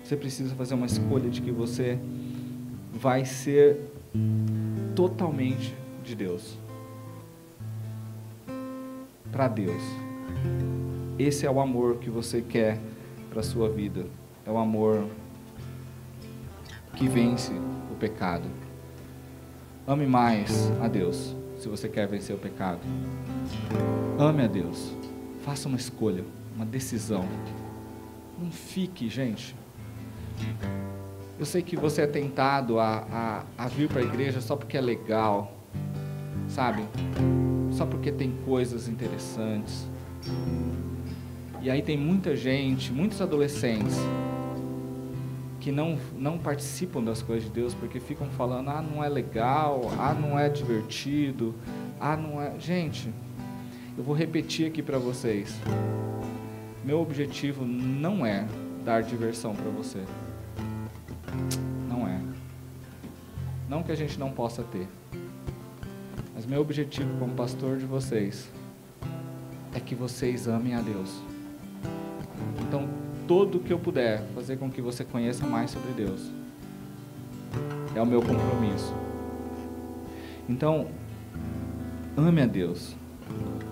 Você 0.03 0.15
precisa 0.15 0.55
fazer 0.55 0.73
uma 0.73 0.85
escolha 0.85 1.29
de 1.29 1.41
que 1.41 1.51
você 1.51 1.99
vai 2.93 3.25
ser 3.25 3.91
totalmente 4.95 5.75
de 6.03 6.15
Deus 6.15 6.57
para 9.31 9.47
Deus. 9.47 9.81
Esse 11.19 11.45
é 11.45 11.51
o 11.51 11.59
amor 11.59 11.97
que 11.97 12.09
você 12.09 12.41
quer 12.41 12.79
para 13.29 13.43
sua 13.43 13.69
vida. 13.69 14.05
É 14.45 14.51
o 14.51 14.57
amor 14.57 15.05
que 16.97 17.07
vence 17.07 17.51
o 17.91 17.95
pecado. 17.95 18.49
Ame 19.87 20.07
mais 20.07 20.71
a 20.81 20.87
Deus, 20.87 21.35
se 21.59 21.67
você 21.67 21.87
quer 21.87 22.07
vencer 22.07 22.35
o 22.35 22.39
pecado. 22.39 22.79
Ame 24.17 24.43
a 24.43 24.47
Deus. 24.47 24.93
Faça 25.45 25.67
uma 25.67 25.77
escolha, 25.77 26.25
uma 26.55 26.65
decisão. 26.65 27.25
Não 28.37 28.51
fique, 28.51 29.07
gente. 29.07 29.55
Eu 31.39 31.45
sei 31.45 31.61
que 31.61 31.77
você 31.77 32.01
é 32.01 32.07
tentado 32.07 32.79
a, 32.79 33.45
a, 33.57 33.65
a 33.65 33.67
vir 33.67 33.87
para 33.87 34.01
a 34.01 34.03
igreja 34.03 34.41
só 34.41 34.55
porque 34.55 34.75
é 34.75 34.81
legal, 34.81 35.55
sabe? 36.49 36.83
só 37.77 37.85
porque 37.85 38.11
tem 38.11 38.33
coisas 38.43 38.87
interessantes. 38.87 39.87
E 41.61 41.69
aí 41.69 41.83
tem 41.83 41.95
muita 41.95 42.35
gente, 42.35 42.91
muitos 42.91 43.21
adolescentes 43.21 43.95
que 45.67 45.71
não, 45.73 45.99
não 46.15 46.37
participam 46.37 47.03
das 47.03 47.21
coisas 47.21 47.43
de 47.43 47.49
Deus 47.49 47.73
porque 47.73 47.99
ficam 47.99 48.29
falando: 48.29 48.69
ah, 48.69 48.81
não 48.81 49.03
é 49.03 49.09
legal, 49.09 49.81
ah, 49.99 50.13
não 50.13 50.39
é 50.39 50.47
divertido, 50.47 51.53
ah, 51.99 52.15
não 52.15 52.41
é. 52.41 52.57
Gente, 52.57 53.11
eu 53.97 54.01
vou 54.01 54.15
repetir 54.15 54.65
aqui 54.65 54.81
para 54.81 54.97
vocês. 54.97 55.53
Meu 56.85 57.01
objetivo 57.01 57.65
não 57.65 58.25
é 58.25 58.47
dar 58.85 59.03
diversão 59.03 59.53
para 59.53 59.69
você. 59.69 60.01
Não 61.89 62.07
é. 62.07 62.17
Não 63.67 63.83
que 63.83 63.91
a 63.91 63.95
gente 63.95 64.17
não 64.17 64.31
possa 64.31 64.63
ter. 64.63 64.87
Mas 66.33 66.45
meu 66.45 66.61
objetivo 66.61 67.09
como 67.19 67.33
pastor 67.33 67.75
de 67.75 67.85
vocês 67.85 68.49
é 69.75 69.81
que 69.81 69.95
vocês 69.95 70.47
amem 70.47 70.75
a 70.75 70.79
Deus. 70.79 71.21
Então, 73.27 73.45
tudo 73.45 73.59
que 73.59 73.73
eu 73.73 73.77
puder 73.77 74.23
fazer 74.33 74.55
com 74.55 74.71
que 74.71 74.81
você 74.81 75.03
conheça 75.03 75.45
mais 75.45 75.71
sobre 75.71 75.91
Deus 75.91 76.31
é 77.93 78.01
o 78.01 78.05
meu 78.05 78.21
compromisso. 78.21 78.95
Então, 80.47 80.87
ame 82.15 82.41
a 82.41 82.45
Deus. 82.45 82.95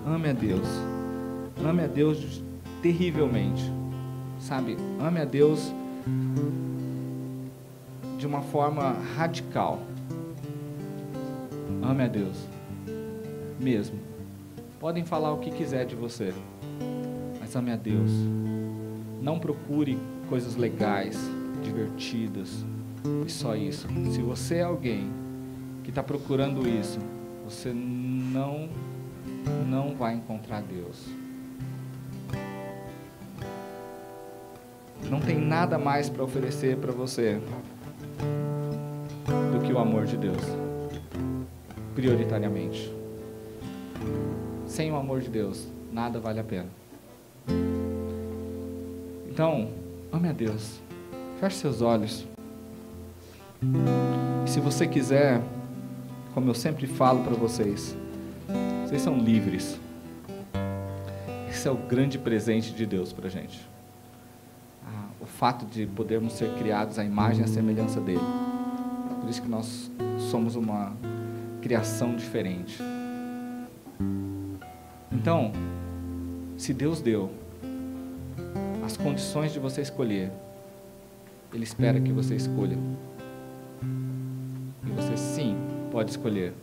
Ame 0.06 0.28
a 0.28 0.32
Deus. 0.34 0.68
Ame 1.64 1.84
a 1.84 1.86
Deus 1.86 2.42
terrivelmente. 2.82 3.62
Sabe? 4.38 4.76
Ame 5.00 5.20
a 5.20 5.24
Deus 5.24 5.72
de 8.18 8.26
uma 8.26 8.42
forma 8.42 8.94
radical. 9.16 9.80
Ame 11.82 12.02
a 12.02 12.08
Deus 12.08 12.46
mesmo. 13.58 13.98
Podem 14.78 15.02
falar 15.02 15.32
o 15.32 15.38
que 15.38 15.50
quiser 15.50 15.86
de 15.86 15.96
você, 15.96 16.34
mas 17.40 17.56
ame 17.56 17.72
a 17.72 17.76
Deus. 17.76 18.10
Não 19.26 19.40
procure 19.40 19.98
coisas 20.28 20.54
legais, 20.54 21.18
divertidas 21.60 22.64
e 23.26 23.28
só 23.28 23.56
isso. 23.56 23.88
Se 24.12 24.22
você 24.22 24.58
é 24.58 24.62
alguém 24.62 25.10
que 25.82 25.90
está 25.90 26.00
procurando 26.00 26.68
isso, 26.68 27.00
você 27.44 27.72
não 27.72 28.68
não 29.68 29.96
vai 29.96 30.14
encontrar 30.14 30.62
Deus. 30.62 31.08
Não 35.10 35.20
tem 35.20 35.36
nada 35.36 35.76
mais 35.76 36.08
para 36.08 36.22
oferecer 36.22 36.76
para 36.76 36.92
você 36.92 37.40
do 39.52 39.60
que 39.66 39.72
o 39.72 39.78
amor 39.80 40.04
de 40.04 40.16
Deus, 40.16 40.42
prioritariamente. 41.96 42.94
Sem 44.68 44.92
o 44.92 44.94
amor 44.94 45.20
de 45.20 45.28
Deus, 45.28 45.66
nada 45.90 46.20
vale 46.20 46.38
a 46.38 46.44
pena. 46.44 46.85
Então, 49.36 49.68
ame 50.10 50.30
a 50.30 50.32
Deus. 50.32 50.80
Feche 51.38 51.56
seus 51.56 51.82
olhos. 51.82 52.26
E 54.46 54.48
se 54.48 54.60
você 54.60 54.86
quiser, 54.86 55.42
como 56.32 56.48
eu 56.48 56.54
sempre 56.54 56.86
falo 56.86 57.22
para 57.22 57.34
vocês, 57.34 57.94
vocês 58.86 59.02
são 59.02 59.18
livres. 59.18 59.78
Esse 61.50 61.68
é 61.68 61.70
o 61.70 61.76
grande 61.76 62.18
presente 62.18 62.72
de 62.72 62.86
Deus 62.86 63.12
para 63.12 63.26
a 63.26 63.30
gente. 63.30 63.60
Ah, 64.82 65.08
o 65.20 65.26
fato 65.26 65.66
de 65.66 65.84
podermos 65.84 66.32
ser 66.32 66.54
criados 66.54 66.98
à 66.98 67.04
imagem 67.04 67.42
e 67.42 67.44
à 67.44 67.46
semelhança 67.46 68.00
dele. 68.00 68.24
Por 69.20 69.28
isso 69.28 69.42
que 69.42 69.50
nós 69.50 69.90
somos 70.30 70.56
uma 70.56 70.94
criação 71.60 72.16
diferente. 72.16 72.78
Então, 75.12 75.52
se 76.56 76.72
Deus 76.72 77.02
deu 77.02 77.30
as 78.86 78.96
condições 78.96 79.52
de 79.52 79.58
você 79.58 79.80
escolher, 79.80 80.30
Ele 81.52 81.64
espera 81.64 82.00
que 82.00 82.12
você 82.12 82.36
escolha. 82.36 82.78
E 83.82 84.90
você 84.90 85.16
sim 85.16 85.56
pode 85.90 86.10
escolher. 86.10 86.54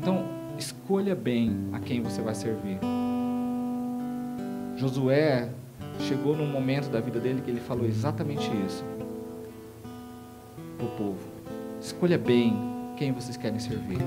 Então, 0.00 0.24
escolha 0.58 1.14
bem 1.14 1.68
a 1.72 1.78
quem 1.78 2.02
você 2.02 2.20
vai 2.20 2.34
servir. 2.34 2.78
Josué 4.76 5.48
chegou 6.00 6.36
num 6.36 6.46
momento 6.46 6.90
da 6.90 6.98
vida 7.00 7.20
dele 7.20 7.40
que 7.40 7.50
ele 7.50 7.60
falou 7.60 7.86
exatamente 7.86 8.50
isso 8.66 8.84
para 10.76 10.86
o 10.86 10.90
povo. 10.90 11.20
Escolha 11.80 12.18
bem 12.18 12.56
quem 12.96 13.12
vocês 13.12 13.36
querem 13.36 13.60
servir. 13.60 13.98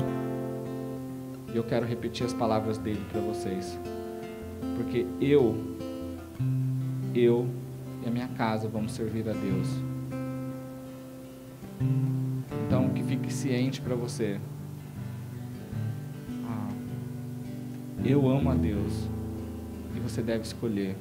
E 1.54 1.56
eu 1.56 1.64
quero 1.64 1.86
repetir 1.86 2.26
as 2.26 2.34
palavras 2.34 2.78
dele 2.78 3.02
para 3.10 3.22
vocês. 3.22 3.80
Porque 4.76 5.06
eu, 5.22 5.56
eu 7.20 7.48
e 8.04 8.08
a 8.08 8.12
minha 8.12 8.28
casa 8.28 8.68
vamos 8.68 8.92
servir 8.92 9.28
a 9.30 9.34
Deus. 9.34 9.68
Então, 12.68 12.90
que 12.90 13.04
fique 13.04 13.32
ciente 13.32 13.82
para 13.82 13.96
você. 13.96 14.40
Ah, 16.48 16.70
eu 18.04 18.30
amo 18.30 18.50
a 18.50 18.56
Deus. 18.56 19.08
E 19.96 20.00
você 20.00 20.22
deve 20.22 20.44
escolher 20.44 20.96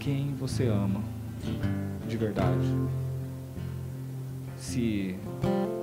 quem 0.00 0.34
você 0.34 0.66
ama 0.66 1.00
de 2.08 2.16
verdade. 2.16 2.66
Se 4.56 5.16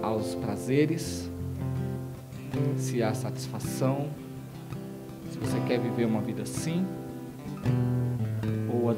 aos 0.01 0.35
prazeres, 0.35 1.29
se 2.77 3.01
há 3.01 3.13
satisfação, 3.13 4.09
se 5.31 5.37
você 5.37 5.59
quer 5.61 5.79
viver 5.79 6.05
uma 6.05 6.21
vida 6.21 6.43
assim, 6.43 6.85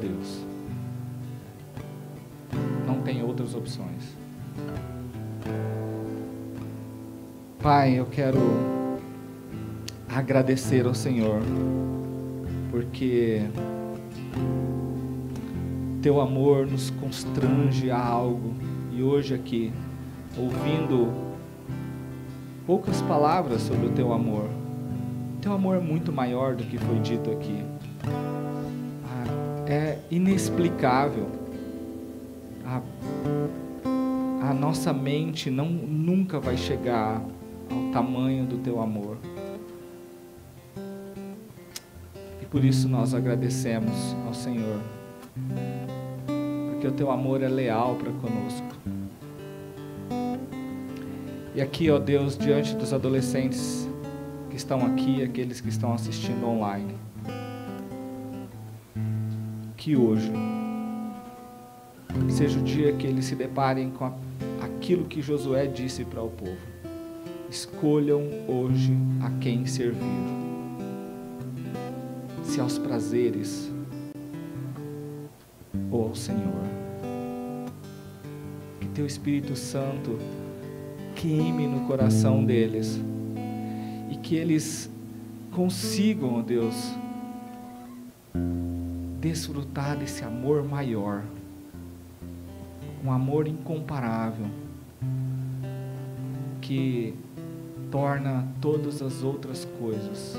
Deus. 0.02 0.44
Não 2.86 3.00
tem 3.02 3.22
outras 3.22 3.54
opções. 3.54 4.16
Pai, 7.62 7.96
eu 7.96 8.06
quero 8.06 8.40
agradecer 10.08 10.84
ao 10.84 10.94
Senhor, 10.94 11.40
porque 12.72 13.42
teu 16.02 16.20
amor 16.20 16.66
nos 16.66 16.90
constrange 16.90 17.88
a 17.88 18.04
algo, 18.04 18.52
e 18.92 19.00
hoje 19.00 19.32
aqui, 19.32 19.72
ouvindo 20.36 21.08
poucas 22.66 23.00
palavras 23.02 23.62
sobre 23.62 23.86
o 23.86 23.90
teu 23.90 24.12
amor, 24.12 24.48
teu 25.40 25.52
amor 25.52 25.76
é 25.76 25.80
muito 25.80 26.12
maior 26.12 26.56
do 26.56 26.64
que 26.64 26.76
foi 26.78 26.98
dito 26.98 27.30
aqui, 27.30 27.64
é 29.66 29.98
inexplicável. 30.10 31.26
A, 32.64 32.80
a 34.48 34.54
nossa 34.54 34.92
mente 34.92 35.50
não, 35.50 35.66
nunca 35.68 36.40
vai 36.40 36.56
chegar 36.56 37.22
ao 37.70 37.92
tamanho 37.92 38.44
do 38.46 38.58
teu 38.58 38.80
amor. 38.80 39.16
E 42.40 42.46
por 42.46 42.64
isso 42.64 42.88
nós 42.88 43.14
agradecemos 43.14 44.16
ao 44.26 44.34
Senhor, 44.34 44.80
porque 46.70 46.86
o 46.86 46.92
teu 46.92 47.10
amor 47.10 47.42
é 47.42 47.48
leal 47.48 47.96
para 47.96 48.12
conosco. 48.12 48.72
E 51.54 51.60
aqui, 51.60 51.90
ó 51.90 51.98
Deus, 51.98 52.36
diante 52.36 52.74
dos 52.74 52.94
adolescentes 52.94 53.86
que 54.48 54.56
estão 54.56 54.84
aqui, 54.86 55.22
aqueles 55.22 55.60
que 55.60 55.68
estão 55.68 55.92
assistindo 55.92 56.46
online, 56.46 56.94
que 59.82 59.96
hoje 59.96 60.30
seja 62.30 62.60
o 62.60 62.62
dia 62.62 62.92
que 62.92 63.04
eles 63.04 63.24
se 63.24 63.34
deparem 63.34 63.90
com 63.90 64.14
aquilo 64.60 65.06
que 65.06 65.20
Josué 65.20 65.66
disse 65.66 66.04
para 66.04 66.22
o 66.22 66.30
povo 66.30 66.56
escolham 67.50 68.22
hoje 68.46 68.96
a 69.20 69.28
quem 69.40 69.66
servir. 69.66 69.98
Se 72.44 72.60
aos 72.60 72.78
prazeres 72.78 73.72
ou 75.90 76.04
ao 76.04 76.14
Senhor. 76.14 76.62
Que 78.80 78.86
teu 78.86 79.04
Espírito 79.04 79.56
Santo 79.56 80.16
queime 81.16 81.66
no 81.66 81.88
coração 81.88 82.44
deles 82.44 83.00
e 84.12 84.16
que 84.16 84.36
eles 84.36 84.88
consigam, 85.50 86.34
ó 86.38 86.42
Deus, 86.42 87.01
desfrutar 89.22 89.96
desse 89.96 90.24
amor 90.24 90.64
maior, 90.64 91.22
um 93.04 93.12
amor 93.12 93.46
incomparável, 93.46 94.46
que 96.60 97.14
torna 97.88 98.48
todas 98.60 99.00
as 99.00 99.22
outras 99.22 99.64
coisas 99.78 100.36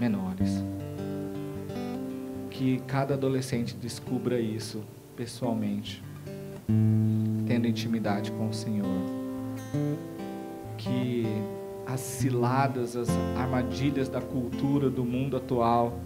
menores. 0.00 0.64
Que 2.50 2.78
cada 2.86 3.14
adolescente 3.14 3.76
descubra 3.76 4.40
isso 4.40 4.82
pessoalmente, 5.14 6.02
tendo 7.46 7.66
intimidade 7.66 8.32
com 8.32 8.48
o 8.48 8.54
Senhor. 8.54 8.86
Que 10.78 11.26
as 11.86 12.00
ciladas, 12.00 12.96
as 12.96 13.10
armadilhas 13.36 14.08
da 14.08 14.22
cultura 14.22 14.88
do 14.88 15.04
mundo 15.04 15.36
atual, 15.36 16.00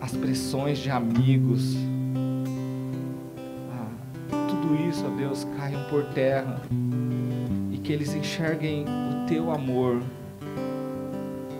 as 0.00 0.12
pressões 0.12 0.78
de 0.78 0.90
amigos, 0.90 1.76
ah, 3.72 3.88
tudo 4.48 4.88
isso, 4.88 5.04
ó 5.04 5.16
Deus, 5.16 5.46
caiam 5.56 5.88
por 5.88 6.04
terra 6.06 6.62
que 7.86 7.92
eles 7.92 8.12
enxerguem 8.14 8.84
o 8.84 9.26
teu 9.28 9.48
amor, 9.48 10.02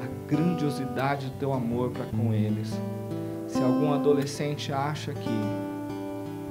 a 0.02 0.28
grandiosidade 0.28 1.26
do 1.26 1.38
teu 1.38 1.52
amor 1.52 1.92
para 1.92 2.04
com 2.06 2.34
eles. 2.34 2.76
Se 3.46 3.62
algum 3.62 3.94
adolescente 3.94 4.72
acha 4.72 5.12
que, 5.12 5.30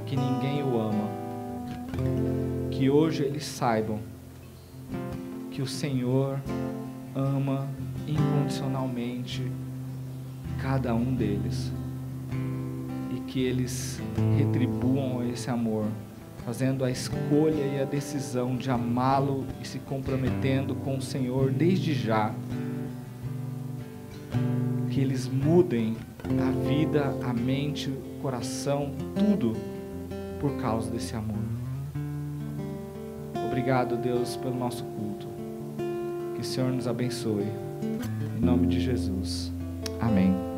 que 0.06 0.16
ninguém 0.16 0.64
o 0.64 0.80
ama, 0.80 1.10
que 2.72 2.90
hoje 2.90 3.24
eles 3.24 3.44
saibam 3.44 4.00
que 5.52 5.62
o 5.62 5.68
Senhor 5.68 6.40
ama 7.14 7.68
incondicionalmente 8.08 9.44
cada 10.66 10.95
um 10.95 11.13
deles 11.13 11.72
e 13.16 13.20
que 13.28 13.39
eles 13.39 14.01
retribuam 14.36 15.24
esse 15.32 15.47
amor 15.47 15.86
fazendo 16.43 16.84
a 16.84 16.89
escolha 16.89 17.63
e 17.63 17.80
a 17.80 17.86
decisão 17.86 18.55
de 18.55 18.72
amá-lo 18.72 19.45
e 19.61 19.68
se 19.68 19.78
comprometendo 19.78 20.74
com 20.74 20.97
o 20.97 21.01
Senhor 21.01 21.51
desde 21.51 21.93
já. 21.93 22.34
Que 24.89 24.99
eles 24.99 25.28
mudem 25.28 25.95
a 26.24 26.68
vida, 26.68 27.16
a 27.24 27.32
mente, 27.32 27.89
o 27.89 28.22
coração, 28.22 28.91
tudo 29.16 29.53
por 30.39 30.57
causa 30.57 30.89
desse 30.89 31.16
amor. 31.16 31.43
Obrigado, 33.45 33.97
Deus, 33.97 34.36
pelo 34.36 34.55
nosso 34.55 34.84
culto. 34.84 35.28
Que 36.34 36.41
o 36.41 36.43
Senhor 36.43 36.72
nos 36.72 36.88
abençoe. 36.88 37.45
Em 38.36 38.43
nome 38.43 38.66
de 38.66 38.80
Jesus. 38.80 39.53
Amém. 39.99 40.55